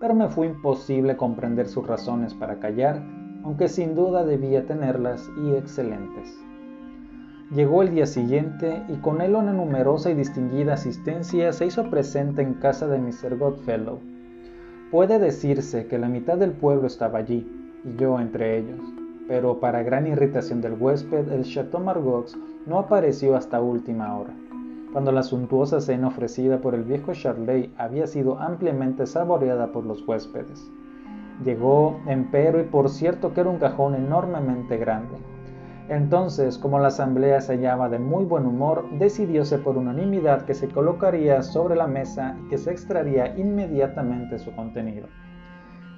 pero 0.00 0.14
me 0.14 0.28
fue 0.28 0.46
imposible 0.46 1.16
comprender 1.16 1.68
sus 1.68 1.86
razones 1.86 2.34
para 2.34 2.58
callar, 2.58 3.02
aunque 3.42 3.68
sin 3.68 3.94
duda 3.94 4.24
debía 4.24 4.66
tenerlas 4.66 5.28
y 5.44 5.54
excelentes. 5.54 6.38
Llegó 7.50 7.82
el 7.82 7.90
día 7.90 8.06
siguiente 8.06 8.82
y 8.88 8.96
con 8.96 9.20
él 9.20 9.34
una 9.34 9.52
numerosa 9.52 10.10
y 10.10 10.14
distinguida 10.14 10.74
asistencia 10.74 11.52
se 11.52 11.66
hizo 11.66 11.88
presente 11.88 12.42
en 12.42 12.54
casa 12.54 12.86
de 12.86 12.98
Mr. 12.98 13.38
Godfellow. 13.38 14.00
Puede 14.90 15.18
decirse 15.18 15.86
que 15.86 15.98
la 15.98 16.08
mitad 16.08 16.36
del 16.36 16.52
pueblo 16.52 16.86
estaba 16.86 17.18
allí, 17.18 17.46
y 17.84 17.96
yo 17.96 18.20
entre 18.20 18.58
ellos, 18.58 18.80
pero 19.26 19.60
para 19.60 19.82
gran 19.82 20.06
irritación 20.06 20.60
del 20.60 20.74
huésped, 20.74 21.30
el 21.32 21.44
Chateau 21.44 21.82
Margaux 21.82 22.36
no 22.66 22.78
apareció 22.78 23.34
hasta 23.36 23.60
última 23.60 24.16
hora 24.16 24.34
cuando 24.92 25.12
la 25.12 25.22
suntuosa 25.22 25.80
cena 25.80 26.08
ofrecida 26.08 26.60
por 26.60 26.74
el 26.74 26.84
viejo 26.84 27.12
Charley 27.12 27.72
había 27.76 28.06
sido 28.06 28.38
ampliamente 28.38 29.06
saboreada 29.06 29.70
por 29.70 29.84
los 29.84 30.06
huéspedes. 30.06 30.70
Llegó, 31.44 32.00
empero, 32.06 32.60
y 32.60 32.64
por 32.64 32.88
cierto 32.88 33.32
que 33.32 33.42
era 33.42 33.50
un 33.50 33.58
cajón 33.58 33.94
enormemente 33.94 34.76
grande. 34.78 35.14
Entonces, 35.88 36.58
como 36.58 36.78
la 36.78 36.88
asamblea 36.88 37.40
se 37.40 37.54
hallaba 37.54 37.88
de 37.88 37.98
muy 37.98 38.24
buen 38.24 38.46
humor, 38.46 38.84
decidióse 38.98 39.58
por 39.58 39.76
unanimidad 39.76 40.44
que 40.44 40.54
se 40.54 40.68
colocaría 40.68 41.42
sobre 41.42 41.76
la 41.76 41.86
mesa 41.86 42.36
y 42.44 42.48
que 42.48 42.58
se 42.58 42.70
extraería 42.70 43.36
inmediatamente 43.38 44.38
su 44.38 44.54
contenido. 44.54 45.06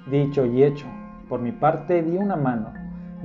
Dicho 0.09 0.45
y 0.45 0.63
hecho, 0.63 0.87
por 1.27 1.41
mi 1.41 1.51
parte 1.51 2.03
di 2.03 2.17
una 2.17 2.35
mano, 2.35 2.73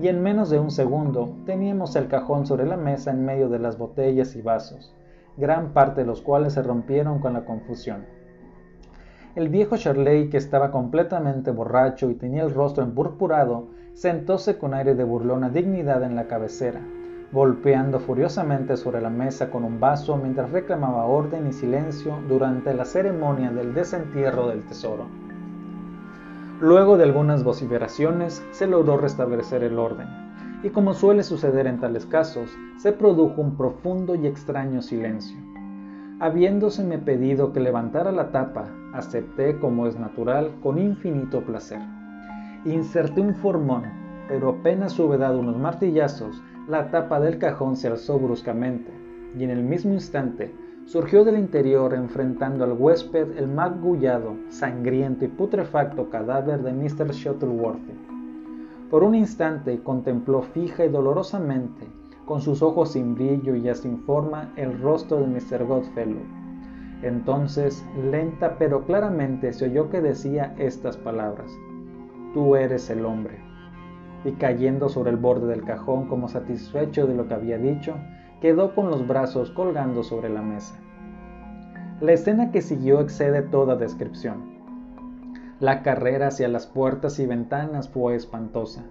y 0.01 0.09
en 0.09 0.23
menos 0.23 0.51
de 0.51 0.59
un 0.59 0.71
segundo 0.71 1.35
teníamos 1.45 1.97
el 1.97 2.09
cajón 2.09 2.47
sobre 2.47 2.67
la 2.67 2.77
mesa 2.77 3.11
en 3.11 3.25
medio 3.25 3.49
de 3.49 3.59
las 3.59 3.79
botellas 3.79 4.37
y 4.37 4.43
vasos 4.43 4.95
gran 5.37 5.73
parte 5.73 6.01
de 6.01 6.07
los 6.07 6.23
cuales 6.23 6.55
se 6.55 6.63
rompieron 6.63 7.19
con 7.19 7.33
la 7.35 7.45
confusión. 7.45 8.05
El 9.35 9.51
viejo 9.51 9.77
Shirley, 9.77 10.31
que 10.31 10.39
estaba 10.39 10.71
completamente 10.71 11.51
borracho 11.51 12.09
y 12.09 12.15
tenía 12.15 12.43
el 12.43 12.55
rostro 12.55 12.83
empurpurado, 12.83 13.69
sentóse 13.93 14.57
con 14.57 14.73
aire 14.73 14.95
de 14.95 15.05
burlona 15.05 15.51
dignidad 15.51 16.03
en 16.03 16.17
la 16.17 16.27
cabecera, 16.27 16.81
golpeando 17.33 17.99
furiosamente 17.99 18.79
sobre 18.79 19.03
la 19.03 19.11
mesa 19.11 19.51
con 19.51 19.65
un 19.65 19.79
vaso 19.79 20.17
mientras 20.17 20.51
reclamaba 20.51 21.05
orden 21.05 21.47
y 21.49 21.53
silencio 21.53 22.19
durante 22.29 22.73
la 22.73 22.87
ceremonia 22.87 23.51
del 23.51 23.75
desentierro 23.75 24.49
del 24.49 24.65
tesoro. 24.65 25.05
Luego 26.61 26.97
de 26.97 27.05
algunas 27.05 27.45
vociferaciones 27.45 28.43
se 28.53 28.67
logró 28.67 28.97
restablecer 28.97 29.63
el 29.63 29.79
orden, 29.79 30.26
y 30.67 30.71
como 30.71 30.95
suele 30.95 31.23
suceder 31.23 31.69
en 31.69 31.79
tales 31.79 32.07
casos, 32.07 32.51
se 32.77 32.91
produjo 32.91 33.41
un 33.41 33.57
profundo 33.57 34.17
y 34.17 34.27
extraño 34.27 34.83
silencio. 34.83 35.37
Habiéndoseme 36.19 36.99
pedido 36.99 37.53
que 37.53 37.61
levantara 37.61 38.11
la 38.11 38.33
tapa, 38.33 38.67
acepté, 38.93 39.61
como 39.61 39.87
es 39.87 39.97
natural, 39.97 40.51
con 40.65 40.81
infinito 40.81 41.43
placer. 41.43 41.79
Inserté 42.65 43.21
un 43.21 43.37
formón, 43.37 43.85
pero 44.27 44.49
apenas 44.49 44.99
hube 44.99 45.19
dado 45.19 45.39
unos 45.39 45.57
martillazos, 45.57 46.43
la 46.67 46.91
tapa 46.91 47.21
del 47.21 47.39
cajón 47.39 47.77
se 47.77 47.87
alzó 47.87 48.19
bruscamente, 48.19 48.91
y 49.39 49.45
en 49.45 49.51
el 49.51 49.63
mismo 49.63 49.93
instante 49.93 50.53
surgió 50.85 51.23
del 51.23 51.39
interior 51.39 51.95
enfrentando 51.95 52.65
al 52.65 52.73
huésped 52.73 53.39
el 53.39 53.47
magullado, 53.47 54.35
sangriento 54.49 55.25
y 55.25 55.29
putrefacto 55.29 56.11
cadáver 56.11 56.65
de 56.65 56.73
Mr. 56.73 57.13
Shuttleworthy. 57.13 58.16
Por 58.91 59.03
un 59.03 59.17
instante 59.17 59.83
contempló 59.83 60.43
fija 60.43 60.85
y 60.85 60.89
dolorosamente, 60.89 61.89
con 62.25 62.41
sus 62.41 62.63
ojos 62.63 62.93
sin 62.93 63.17
brillo 63.17 63.57
y 63.57 63.63
ya 63.63 63.75
sin 63.75 63.99
forma, 63.99 64.53
el 64.57 64.81
rostro 64.81 65.19
de 65.19 65.27
Mr. 65.27 65.65
Godfellow. 65.65 66.23
Entonces, 67.03 67.85
lenta 68.11 68.57
pero 68.59 68.85
claramente 68.85 69.53
se 69.53 69.67
oyó 69.67 69.91
que 69.91 70.01
decía 70.01 70.55
estas 70.59 70.97
palabras, 70.97 71.51
Tú 72.33 72.55
eres 72.55 72.89
el 72.91 73.05
hombre. 73.05 73.39
Y 74.25 74.33
cayendo 74.33 74.89
sobre 74.89 75.11
el 75.11 75.17
borde 75.17 75.47
del 75.47 75.65
cajón 75.65 76.07
como 76.07 76.29
satisfecho 76.29 77.07
de 77.07 77.15
lo 77.15 77.27
que 77.27 77.35
había 77.35 77.59
dicho, 77.59 77.95
quedó 78.41 78.75
con 78.75 78.91
los 78.91 79.07
brazos 79.07 79.51
colgando 79.51 80.03
sobre 80.03 80.29
la 80.29 80.43
mesa. 80.43 80.79
La 82.01 82.13
escena 82.13 82.51
que 82.51 82.63
siguió 82.63 83.01
excede 83.01 83.43
toda 83.43 83.77
descripción. 83.77 84.56
La 85.59 85.83
carrera 85.83 86.27
hacia 86.27 86.49
las 86.49 86.67
puertas 86.67 87.19
y 87.19 87.25
ventanas 87.25 87.89
fue 87.89 88.15
espantosa, 88.15 88.85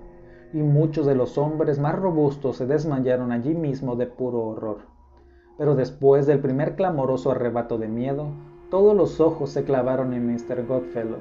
y 0.51 0.63
muchos 0.63 1.05
de 1.05 1.13
los 1.13 1.37
hombres 1.37 1.77
más 1.77 1.93
robustos 1.93 2.57
se 2.57 2.65
desmayaron 2.65 3.31
allí 3.31 3.53
mismo 3.53 3.95
de 3.95 4.07
puro 4.07 4.39
horror. 4.39 4.77
Pero 5.59 5.75
después 5.75 6.25
del 6.25 6.39
primer 6.39 6.75
clamoroso 6.75 7.29
arrebato 7.29 7.77
de 7.77 7.87
miedo, 7.87 8.29
todos 8.71 8.97
los 8.97 9.19
ojos 9.19 9.51
se 9.51 9.63
clavaron 9.63 10.13
en 10.13 10.25
Mr. 10.25 10.65
Godfellow. 10.65 11.19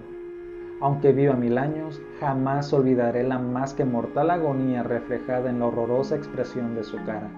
Aunque 0.81 1.13
viva 1.13 1.35
mil 1.35 1.59
años, 1.59 2.01
jamás 2.21 2.73
olvidaré 2.73 3.23
la 3.23 3.39
más 3.39 3.75
que 3.75 3.85
mortal 3.85 4.31
agonía 4.31 4.83
reflejada 4.83 5.51
en 5.51 5.61
la 5.61 5.67
horrorosa 5.67 6.17
expresión 6.17 6.75
de 6.75 6.85
su 6.85 6.97
cara, 7.05 7.29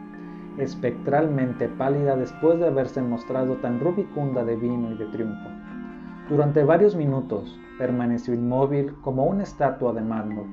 espectralmente 0.58 1.68
pálida 1.68 2.14
después 2.14 2.60
de 2.60 2.68
haberse 2.68 3.02
mostrado 3.02 3.56
tan 3.56 3.80
rubicunda 3.80 4.44
de 4.44 4.54
vino 4.54 4.92
y 4.92 4.96
de 4.96 5.06
triunfo. 5.06 5.55
Durante 6.28 6.64
varios 6.64 6.96
minutos, 6.96 7.56
permaneció 7.78 8.34
inmóvil 8.34 8.96
como 9.02 9.26
una 9.26 9.44
estatua 9.44 9.92
de 9.92 10.00
mármol. 10.00 10.46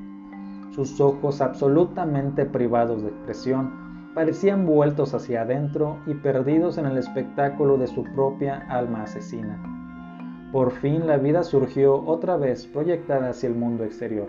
Sus 0.70 1.02
ojos, 1.02 1.42
absolutamente 1.42 2.46
privados 2.46 3.02
de 3.02 3.10
expresión, 3.10 4.12
parecían 4.14 4.68
vueltos 4.68 5.16
hacia 5.16 5.42
adentro 5.42 5.98
y 6.06 6.14
perdidos 6.14 6.78
en 6.78 6.86
el 6.86 7.00
espectáculo 7.00 7.78
de 7.78 7.88
su 7.88 8.04
propia 8.04 8.68
alma 8.70 9.02
asesina. 9.02 9.58
Por 10.52 10.70
fin 10.70 11.08
la 11.08 11.18
vida 11.18 11.42
surgió 11.42 12.06
otra 12.06 12.38
vez 12.38 12.68
proyectada 12.68 13.30
hacia 13.30 13.50
el 13.50 13.56
mundo 13.56 13.84
exterior. 13.84 14.28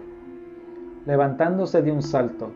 Levantándose 1.05 1.83
de 1.83 1.93
un 1.93 2.01
salto, 2.01 2.53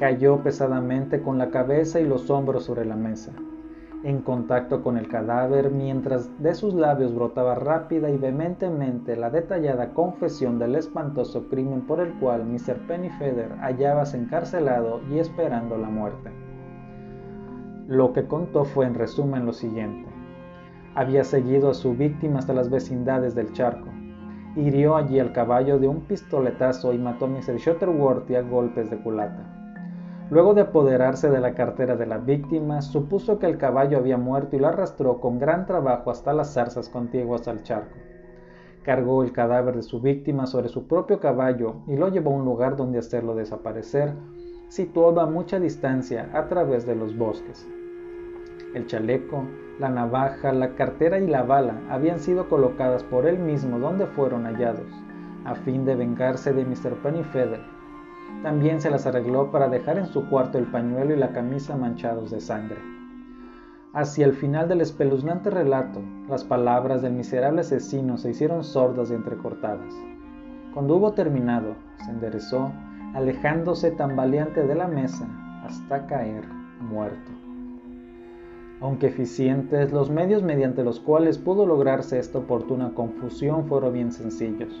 cayó 0.00 0.42
pesadamente 0.42 1.22
con 1.22 1.38
la 1.38 1.50
cabeza 1.50 2.00
y 2.00 2.06
los 2.08 2.28
hombros 2.28 2.64
sobre 2.64 2.84
la 2.84 2.96
mesa 2.96 3.30
en 4.04 4.20
contacto 4.22 4.82
con 4.82 4.96
el 4.96 5.08
cadáver 5.08 5.70
mientras 5.70 6.42
de 6.42 6.54
sus 6.54 6.74
labios 6.74 7.14
brotaba 7.14 7.54
rápida 7.54 8.10
y 8.10 8.16
vehementemente 8.16 9.16
la 9.16 9.30
detallada 9.30 9.94
confesión 9.94 10.58
del 10.58 10.74
espantoso 10.74 11.48
crimen 11.48 11.82
por 11.82 12.00
el 12.00 12.12
cual 12.14 12.44
Mr. 12.44 12.86
Pennyfeather 12.88 13.52
hallábase 13.60 14.16
encarcelado 14.16 15.00
y 15.10 15.18
esperando 15.18 15.78
la 15.78 15.88
muerte. 15.88 16.30
Lo 17.86 18.12
que 18.12 18.26
contó 18.26 18.64
fue 18.64 18.86
en 18.86 18.94
resumen 18.94 19.46
lo 19.46 19.52
siguiente. 19.52 20.08
Había 20.94 21.22
seguido 21.22 21.70
a 21.70 21.74
su 21.74 21.94
víctima 21.94 22.40
hasta 22.40 22.54
las 22.54 22.70
vecindades 22.70 23.34
del 23.34 23.52
charco, 23.52 23.88
hirió 24.56 24.96
allí 24.96 25.18
al 25.18 25.32
caballo 25.32 25.78
de 25.78 25.88
un 25.88 26.00
pistoletazo 26.02 26.92
y 26.92 26.98
mató 26.98 27.26
a 27.26 27.28
Mr. 27.28 27.56
Shutterworthy 27.56 28.34
a 28.34 28.42
golpes 28.42 28.90
de 28.90 28.98
culata. 28.98 29.51
Luego 30.32 30.54
de 30.54 30.62
apoderarse 30.62 31.28
de 31.28 31.40
la 31.40 31.52
cartera 31.52 31.94
de 31.94 32.06
la 32.06 32.16
víctima, 32.16 32.80
supuso 32.80 33.38
que 33.38 33.44
el 33.44 33.58
caballo 33.58 33.98
había 33.98 34.16
muerto 34.16 34.56
y 34.56 34.60
lo 34.60 34.68
arrastró 34.68 35.20
con 35.20 35.38
gran 35.38 35.66
trabajo 35.66 36.10
hasta 36.10 36.32
las 36.32 36.54
zarzas 36.54 36.88
contiguas 36.88 37.46
al 37.48 37.62
charco. 37.64 37.98
Cargó 38.82 39.22
el 39.24 39.32
cadáver 39.32 39.76
de 39.76 39.82
su 39.82 40.00
víctima 40.00 40.46
sobre 40.46 40.70
su 40.70 40.86
propio 40.86 41.20
caballo 41.20 41.82
y 41.86 41.96
lo 41.96 42.08
llevó 42.08 42.30
a 42.30 42.36
un 42.36 42.46
lugar 42.46 42.76
donde 42.76 42.98
hacerlo 42.98 43.34
desaparecer, 43.34 44.14
situado 44.68 45.20
a 45.20 45.26
mucha 45.26 45.60
distancia 45.60 46.30
a 46.32 46.48
través 46.48 46.86
de 46.86 46.96
los 46.96 47.14
bosques. 47.14 47.68
El 48.74 48.86
chaleco, 48.86 49.44
la 49.78 49.90
navaja, 49.90 50.50
la 50.54 50.74
cartera 50.76 51.18
y 51.18 51.26
la 51.26 51.42
bala 51.42 51.78
habían 51.90 52.20
sido 52.20 52.48
colocadas 52.48 53.04
por 53.04 53.26
él 53.26 53.38
mismo 53.38 53.78
donde 53.78 54.06
fueron 54.06 54.46
hallados, 54.46 54.90
a 55.44 55.54
fin 55.56 55.84
de 55.84 55.94
vengarse 55.94 56.54
de 56.54 56.64
Mr. 56.64 56.94
Pennyfeather. 57.02 57.81
También 58.42 58.80
se 58.80 58.90
las 58.90 59.06
arregló 59.06 59.50
para 59.50 59.68
dejar 59.68 59.98
en 59.98 60.06
su 60.06 60.28
cuarto 60.28 60.58
el 60.58 60.66
pañuelo 60.66 61.14
y 61.14 61.18
la 61.18 61.32
camisa 61.32 61.76
manchados 61.76 62.30
de 62.30 62.40
sangre. 62.40 62.78
Hacia 63.94 64.24
el 64.24 64.32
final 64.32 64.68
del 64.68 64.80
espeluznante 64.80 65.50
relato, 65.50 66.00
las 66.28 66.44
palabras 66.44 67.02
del 67.02 67.12
miserable 67.12 67.60
asesino 67.60 68.16
se 68.16 68.30
hicieron 68.30 68.64
sordas 68.64 69.10
y 69.10 69.14
entrecortadas. 69.14 69.94
Cuando 70.72 70.96
hubo 70.96 71.12
terminado, 71.12 71.74
se 72.04 72.10
enderezó, 72.10 72.72
alejándose 73.14 73.90
tambaleante 73.90 74.66
de 74.66 74.74
la 74.74 74.88
mesa 74.88 75.28
hasta 75.62 76.06
caer 76.06 76.44
muerto. 76.80 77.30
Aunque 78.80 79.08
eficientes, 79.08 79.92
los 79.92 80.10
medios 80.10 80.42
mediante 80.42 80.82
los 80.82 80.98
cuales 80.98 81.38
pudo 81.38 81.66
lograrse 81.66 82.18
esta 82.18 82.38
oportuna 82.38 82.94
confusión 82.94 83.66
fueron 83.66 83.92
bien 83.92 84.10
sencillos. 84.10 84.74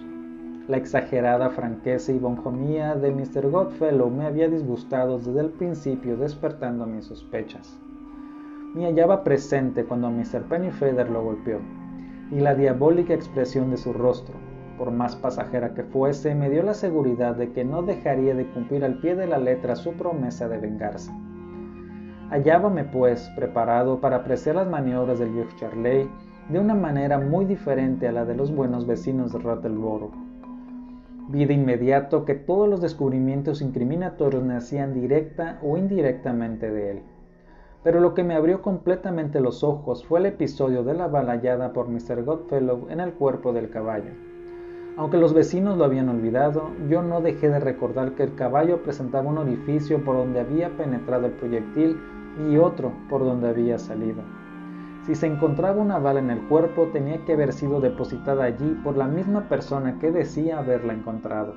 La 0.68 0.76
exagerada 0.76 1.50
franqueza 1.50 2.12
y 2.12 2.20
bonjomía 2.20 2.94
de 2.94 3.10
Mr. 3.10 3.50
Godfellow 3.50 4.08
me 4.10 4.26
había 4.26 4.48
disgustado 4.48 5.18
desde 5.18 5.40
el 5.40 5.50
principio, 5.50 6.16
despertando 6.16 6.86
mis 6.86 7.06
sospechas. 7.06 7.80
Me 8.72 8.86
hallaba 8.86 9.24
presente 9.24 9.84
cuando 9.84 10.08
Mr. 10.08 10.44
Pennyfeather 10.48 11.10
lo 11.10 11.24
golpeó, 11.24 11.58
y 12.30 12.36
la 12.36 12.54
diabólica 12.54 13.12
expresión 13.12 13.70
de 13.70 13.76
su 13.76 13.92
rostro, 13.92 14.36
por 14.78 14.92
más 14.92 15.16
pasajera 15.16 15.74
que 15.74 15.82
fuese, 15.82 16.32
me 16.36 16.48
dio 16.48 16.62
la 16.62 16.74
seguridad 16.74 17.34
de 17.34 17.50
que 17.50 17.64
no 17.64 17.82
dejaría 17.82 18.36
de 18.36 18.46
cumplir 18.46 18.84
al 18.84 19.00
pie 19.00 19.16
de 19.16 19.26
la 19.26 19.38
letra 19.38 19.74
su 19.74 19.92
promesa 19.94 20.48
de 20.48 20.58
vengarse. 20.58 21.10
Hallábame, 22.30 22.84
pues, 22.84 23.28
preparado 23.34 24.00
para 24.00 24.18
apreciar 24.18 24.54
las 24.54 24.68
maniobras 24.68 25.18
del 25.18 25.30
viejo 25.30 25.50
Charley 25.58 26.08
de 26.48 26.58
una 26.60 26.74
manera 26.74 27.18
muy 27.18 27.46
diferente 27.46 28.06
a 28.06 28.12
la 28.12 28.24
de 28.24 28.36
los 28.36 28.54
buenos 28.54 28.86
vecinos 28.86 29.32
de 29.32 29.40
Rattleborough. 29.40 30.21
Vi 31.32 31.46
de 31.46 31.54
inmediato 31.54 32.26
que 32.26 32.34
todos 32.34 32.68
los 32.68 32.82
descubrimientos 32.82 33.62
incriminatorios 33.62 34.44
nacían 34.44 34.92
directa 34.92 35.58
o 35.62 35.78
indirectamente 35.78 36.70
de 36.70 36.90
él. 36.90 37.02
Pero 37.82 38.00
lo 38.00 38.12
que 38.12 38.22
me 38.22 38.34
abrió 38.34 38.60
completamente 38.60 39.40
los 39.40 39.64
ojos 39.64 40.04
fue 40.04 40.20
el 40.20 40.26
episodio 40.26 40.84
de 40.84 40.92
la 40.92 41.08
balayada 41.08 41.72
por 41.72 41.88
Mr. 41.88 42.22
Godfellow 42.22 42.88
en 42.90 43.00
el 43.00 43.14
cuerpo 43.14 43.54
del 43.54 43.70
caballo. 43.70 44.10
Aunque 44.98 45.16
los 45.16 45.32
vecinos 45.32 45.78
lo 45.78 45.86
habían 45.86 46.10
olvidado, 46.10 46.68
yo 46.90 47.02
no 47.02 47.22
dejé 47.22 47.48
de 47.48 47.60
recordar 47.60 48.12
que 48.12 48.24
el 48.24 48.34
caballo 48.34 48.82
presentaba 48.82 49.30
un 49.30 49.38
orificio 49.38 50.04
por 50.04 50.16
donde 50.16 50.40
había 50.40 50.76
penetrado 50.76 51.24
el 51.24 51.32
proyectil 51.32 51.96
y 52.50 52.58
otro 52.58 52.92
por 53.08 53.24
donde 53.24 53.48
había 53.48 53.78
salido. 53.78 54.20
Si 55.06 55.16
se 55.16 55.26
encontraba 55.26 55.82
una 55.82 55.98
bala 55.98 56.20
en 56.20 56.30
el 56.30 56.46
cuerpo, 56.46 56.86
tenía 56.92 57.24
que 57.24 57.32
haber 57.32 57.52
sido 57.52 57.80
depositada 57.80 58.44
allí 58.44 58.78
por 58.84 58.96
la 58.96 59.08
misma 59.08 59.48
persona 59.48 59.98
que 59.98 60.12
decía 60.12 60.60
haberla 60.60 60.92
encontrado. 60.92 61.54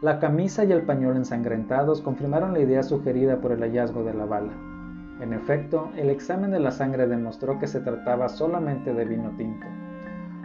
La 0.00 0.20
camisa 0.20 0.64
y 0.64 0.70
el 0.70 0.82
pañuelo 0.82 1.16
ensangrentados 1.16 2.00
confirmaron 2.00 2.52
la 2.52 2.60
idea 2.60 2.84
sugerida 2.84 3.40
por 3.40 3.50
el 3.50 3.60
hallazgo 3.60 4.04
de 4.04 4.14
la 4.14 4.24
bala. 4.24 4.52
En 5.20 5.32
efecto, 5.32 5.90
el 5.96 6.10
examen 6.10 6.52
de 6.52 6.60
la 6.60 6.70
sangre 6.70 7.08
demostró 7.08 7.58
que 7.58 7.66
se 7.66 7.80
trataba 7.80 8.28
solamente 8.28 8.94
de 8.94 9.04
vino 9.04 9.30
tinto. 9.36 9.66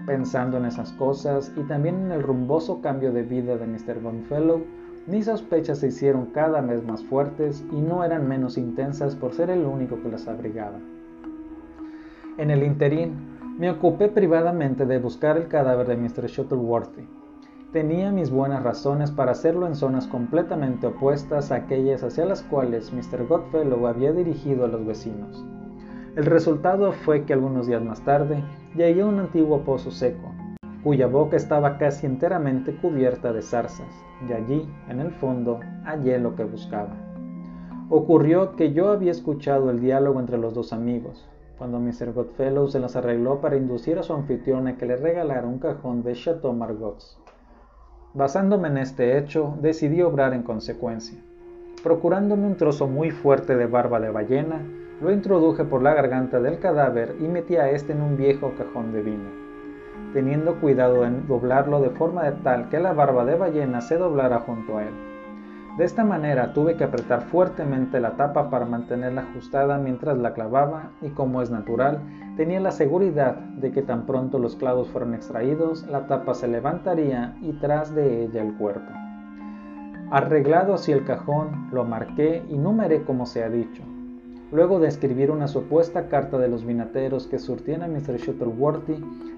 Pensando 0.08 0.58
en 0.58 0.66
esas 0.66 0.92
cosas 0.94 1.52
y 1.58 1.62
también 1.64 2.06
en 2.06 2.12
el 2.12 2.24
rumboso 2.24 2.82
cambio 2.82 3.12
de 3.12 3.22
vida 3.22 3.56
de 3.56 3.68
Mr. 3.68 4.02
Gonfellow, 4.02 4.64
mis 5.06 5.26
sospechas 5.26 5.78
se 5.78 5.88
hicieron 5.90 6.28
cada 6.28 6.62
vez 6.62 6.84
más 6.84 7.04
fuertes 7.04 7.64
y 7.72 7.82
no 7.82 8.04
eran 8.04 8.28
menos 8.28 8.58
intensas 8.58 9.16
por 9.16 9.34
ser 9.34 9.52
el 9.52 9.66
único 9.66 10.02
que 10.02 10.10
las 10.10 10.28
abrigaba. 10.28 10.80
En 12.40 12.52
el 12.52 12.64
interín, 12.64 13.58
me 13.58 13.70
ocupé 13.70 14.08
privadamente 14.08 14.86
de 14.86 14.98
buscar 14.98 15.36
el 15.36 15.50
cadáver 15.50 15.88
de 15.88 15.98
Mr. 15.98 16.28
Shuttleworthy. 16.28 17.06
Tenía 17.74 18.14
mis 18.14 18.32
buenas 18.32 18.64
razones 18.64 19.12
para 19.12 19.34
hacerlo 19.34 19.68
en 19.68 19.76
zonas 19.76 20.08
completamente 20.08 20.88
opuestas 20.88 21.52
a 21.52 21.56
aquellas 21.56 22.02
hacia 22.02 22.24
las 22.24 22.42
cuales 22.44 22.94
Mr. 22.94 23.28
Godfellow 23.28 23.86
había 23.86 24.14
dirigido 24.14 24.64
a 24.64 24.70
los 24.70 24.86
vecinos. 24.86 25.46
El 26.16 26.28
resultado 26.28 26.94
fue 26.94 27.26
que 27.26 27.34
algunos 27.34 27.68
días 27.68 27.84
más 27.84 28.06
tarde 28.06 28.42
llegué 28.74 29.02
a 29.02 29.08
un 29.08 29.20
antiguo 29.20 29.66
pozo 29.66 29.92
seco, 29.92 30.32
cuya 30.82 31.08
boca 31.08 31.36
estaba 31.36 31.78
casi 31.78 32.06
enteramente 32.06 32.74
cubierta 32.78 33.34
de 33.34 33.42
zarzas, 33.42 33.94
y 34.30 34.32
allí, 34.32 34.66
en 34.88 35.02
el 35.02 35.12
fondo, 35.12 35.60
hallé 35.84 36.18
lo 36.20 36.38
que 36.38 36.46
buscaba. 36.46 36.96
Ocurrió 37.90 38.56
que 38.56 38.72
yo 38.72 38.92
había 38.92 39.12
escuchado 39.12 39.70
el 39.70 39.82
diálogo 39.82 40.22
entre 40.22 40.38
los 40.38 40.54
dos 40.54 40.72
amigos, 40.72 41.28
cuando 41.60 41.78
Mr. 41.78 42.14
Godfellow 42.14 42.70
se 42.70 42.80
las 42.80 42.96
arregló 42.96 43.42
para 43.42 43.58
inducir 43.58 44.00
a 44.00 44.04
su 44.04 44.14
anfitrión 44.14 44.68
a 44.68 44.78
que 44.78 44.86
le 44.86 44.96
regalara 44.96 45.46
un 45.46 45.60
cajón 45.60 46.04
de 46.04 46.14
Chateau 46.14 46.54
Margaux. 46.54 47.20
Basándome 48.14 48.70
en 48.70 48.78
este 48.78 49.18
hecho, 49.18 49.58
decidí 49.62 50.02
obrar 50.02 50.34
en 50.34 50.44
consecuencia. 50.44 51.20
Procurándome 51.84 52.48
un 52.48 52.56
trozo 52.56 52.88
muy 52.88 53.12
fuerte 53.12 53.58
de 53.58 53.66
barba 53.66 54.00
de 54.00 54.10
ballena, 54.10 54.62
lo 55.02 55.12
introduje 55.12 55.66
por 55.66 55.82
la 55.82 55.94
garganta 55.94 56.40
del 56.40 56.60
cadáver 56.60 57.16
y 57.20 57.28
metí 57.28 57.58
a 57.58 57.70
este 57.70 57.92
en 57.92 58.02
un 58.04 58.16
viejo 58.16 58.54
cajón 58.58 58.94
de 58.94 59.02
vino, 59.02 59.30
teniendo 60.14 60.62
cuidado 60.62 61.06
en 61.06 61.28
doblarlo 61.28 61.82
de 61.82 61.90
forma 61.90 62.32
tal 62.42 62.70
que 62.70 62.80
la 62.80 62.94
barba 62.94 63.26
de 63.26 63.36
ballena 63.36 63.82
se 63.82 63.98
doblara 63.98 64.40
junto 64.40 64.78
a 64.78 64.84
él. 64.84 65.09
De 65.80 65.86
esta 65.86 66.04
manera 66.04 66.52
tuve 66.52 66.76
que 66.76 66.84
apretar 66.84 67.22
fuertemente 67.22 68.02
la 68.02 68.18
tapa 68.18 68.50
para 68.50 68.66
mantenerla 68.66 69.22
ajustada 69.22 69.78
mientras 69.78 70.18
la 70.18 70.34
clavaba 70.34 70.92
y 71.02 71.12
como 71.12 71.42
es 71.42 71.52
natural, 71.52 72.02
tenía 72.36 72.60
la 72.60 72.72
seguridad 72.72 73.36
de 73.36 73.72
que 73.72 73.82
tan 73.82 74.06
pronto 74.06 74.40
los 74.40 74.58
clavos 74.58 74.90
fueron 74.90 75.14
extraídos, 75.14 75.88
la 75.88 76.06
tapa 76.06 76.34
se 76.34 76.50
levantaría 76.50 77.38
y 77.42 77.54
tras 77.54 77.96
de 77.96 78.26
ella 78.26 78.42
el 78.42 78.58
cuerpo. 78.58 78.92
Arreglado 80.12 80.74
así 80.74 80.92
el 80.92 81.06
cajón, 81.06 81.70
lo 81.72 81.86
marqué 81.86 82.44
y 82.50 82.58
numeré 82.58 83.06
como 83.06 83.26
se 83.26 83.42
ha 83.46 83.50
dicho, 83.50 83.82
Luego 84.52 84.80
de 84.80 84.88
escribir 84.88 85.30
una 85.30 85.48
supuesta 85.48 86.08
carta 86.08 86.40
de 86.40 86.48
los 86.48 86.66
vinateros 86.66 87.28
que 87.28 87.38
surtían 87.38 87.84
a 87.84 87.88
Mr. 87.88 88.18
Shuttleworthy, 88.18 88.96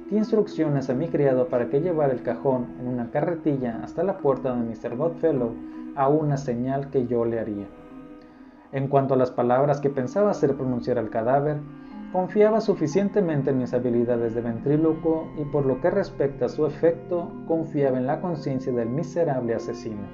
di 0.10 0.16
instrucciones 0.16 0.90
a 0.90 0.94
mi 0.94 1.10
criado 1.10 1.48
para 1.48 1.70
que 1.70 1.82
llevara 1.82 2.14
el 2.14 2.24
cajón 2.24 2.68
en 2.80 2.88
una 2.88 3.12
carretilla 3.12 3.82
hasta 3.84 4.04
la 4.04 4.20
puerta 4.20 4.56
de 4.56 4.64
Mr. 4.64 4.96
Godfellow 4.96 5.54
a 5.96 6.08
una 6.08 6.38
señal 6.38 6.90
que 6.92 7.08
yo 7.08 7.26
le 7.26 7.42
haría. 7.42 7.68
En 8.72 8.88
cuanto 8.88 9.16
a 9.16 9.18
las 9.18 9.32
palabras 9.32 9.82
que 9.82 9.90
pensaba 9.90 10.32
hacer 10.32 10.56
pronunciar 10.56 10.98
al 10.98 11.10
cadáver, 11.10 11.58
confiaba 12.14 12.62
suficientemente 12.62 13.50
en 13.50 13.58
mis 13.58 13.74
habilidades 13.74 14.34
de 14.34 14.40
ventrílocuo 14.40 15.30
y 15.38 15.44
por 15.44 15.66
lo 15.66 15.82
que 15.82 15.90
respecta 15.90 16.46
a 16.46 16.50
su 16.50 16.66
efecto, 16.66 17.30
confiaba 17.48 17.98
en 17.98 18.08
la 18.08 18.22
conciencia 18.22 18.72
del 18.72 18.88
miserable 18.88 19.56
asesino. 19.56 20.08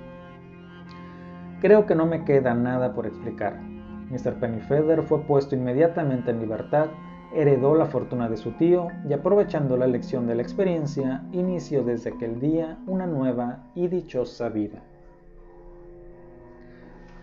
Creo 1.62 1.86
que 1.86 1.94
no 1.94 2.08
me 2.08 2.26
queda 2.26 2.56
nada 2.56 2.94
por 2.94 3.06
explicar. 3.06 3.77
Mr. 4.10 4.36
Pennyfeather 4.36 5.04
fue 5.04 5.22
puesto 5.22 5.56
inmediatamente 5.56 6.32
en 6.32 6.40
libertad, 6.40 6.88
heredó 7.34 7.76
la 7.76 7.86
fortuna 7.86 8.30
de 8.30 8.38
su 8.38 8.52
tío 8.52 8.88
y 9.08 9.14
aprovechando 9.14 9.76
la 9.76 9.88
lección 9.88 10.28
de 10.28 10.36
la 10.36 10.42
experiencia, 10.42 11.24
inició 11.34 11.84
desde 11.84 12.12
aquel 12.12 12.40
día 12.40 12.78
una 12.88 13.06
nueva 13.06 13.66
y 13.76 13.88
dichosa 13.88 14.50
vida. 14.50 14.82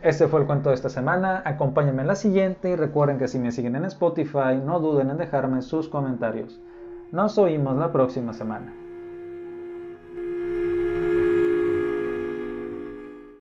Este 0.03 0.29
fue 0.29 0.41
el 0.41 0.47
cuento 0.47 0.69
de 0.69 0.75
esta 0.75 0.91
semana, 0.91 1.43
acompáñenme 1.47 2.03
en 2.03 2.09
la 2.09 2.15
siguiente 2.15 2.69
y 2.69 2.77
recuerden 2.77 3.19
que 3.19 3.29
si 3.29 3.39
me 3.39 3.53
siguen 3.53 3.77
en 3.77 3.87
Spotify 3.87 4.61
no 4.63 4.79
duden 4.79 5.09
en 5.09 5.17
dejarme 5.17 5.63
sus 5.63 5.89
comentarios. 5.89 6.61
Nos 7.11 7.39
oímos 7.39 7.79
la 7.79 7.91
próxima 7.91 8.35
semana. 8.35 8.84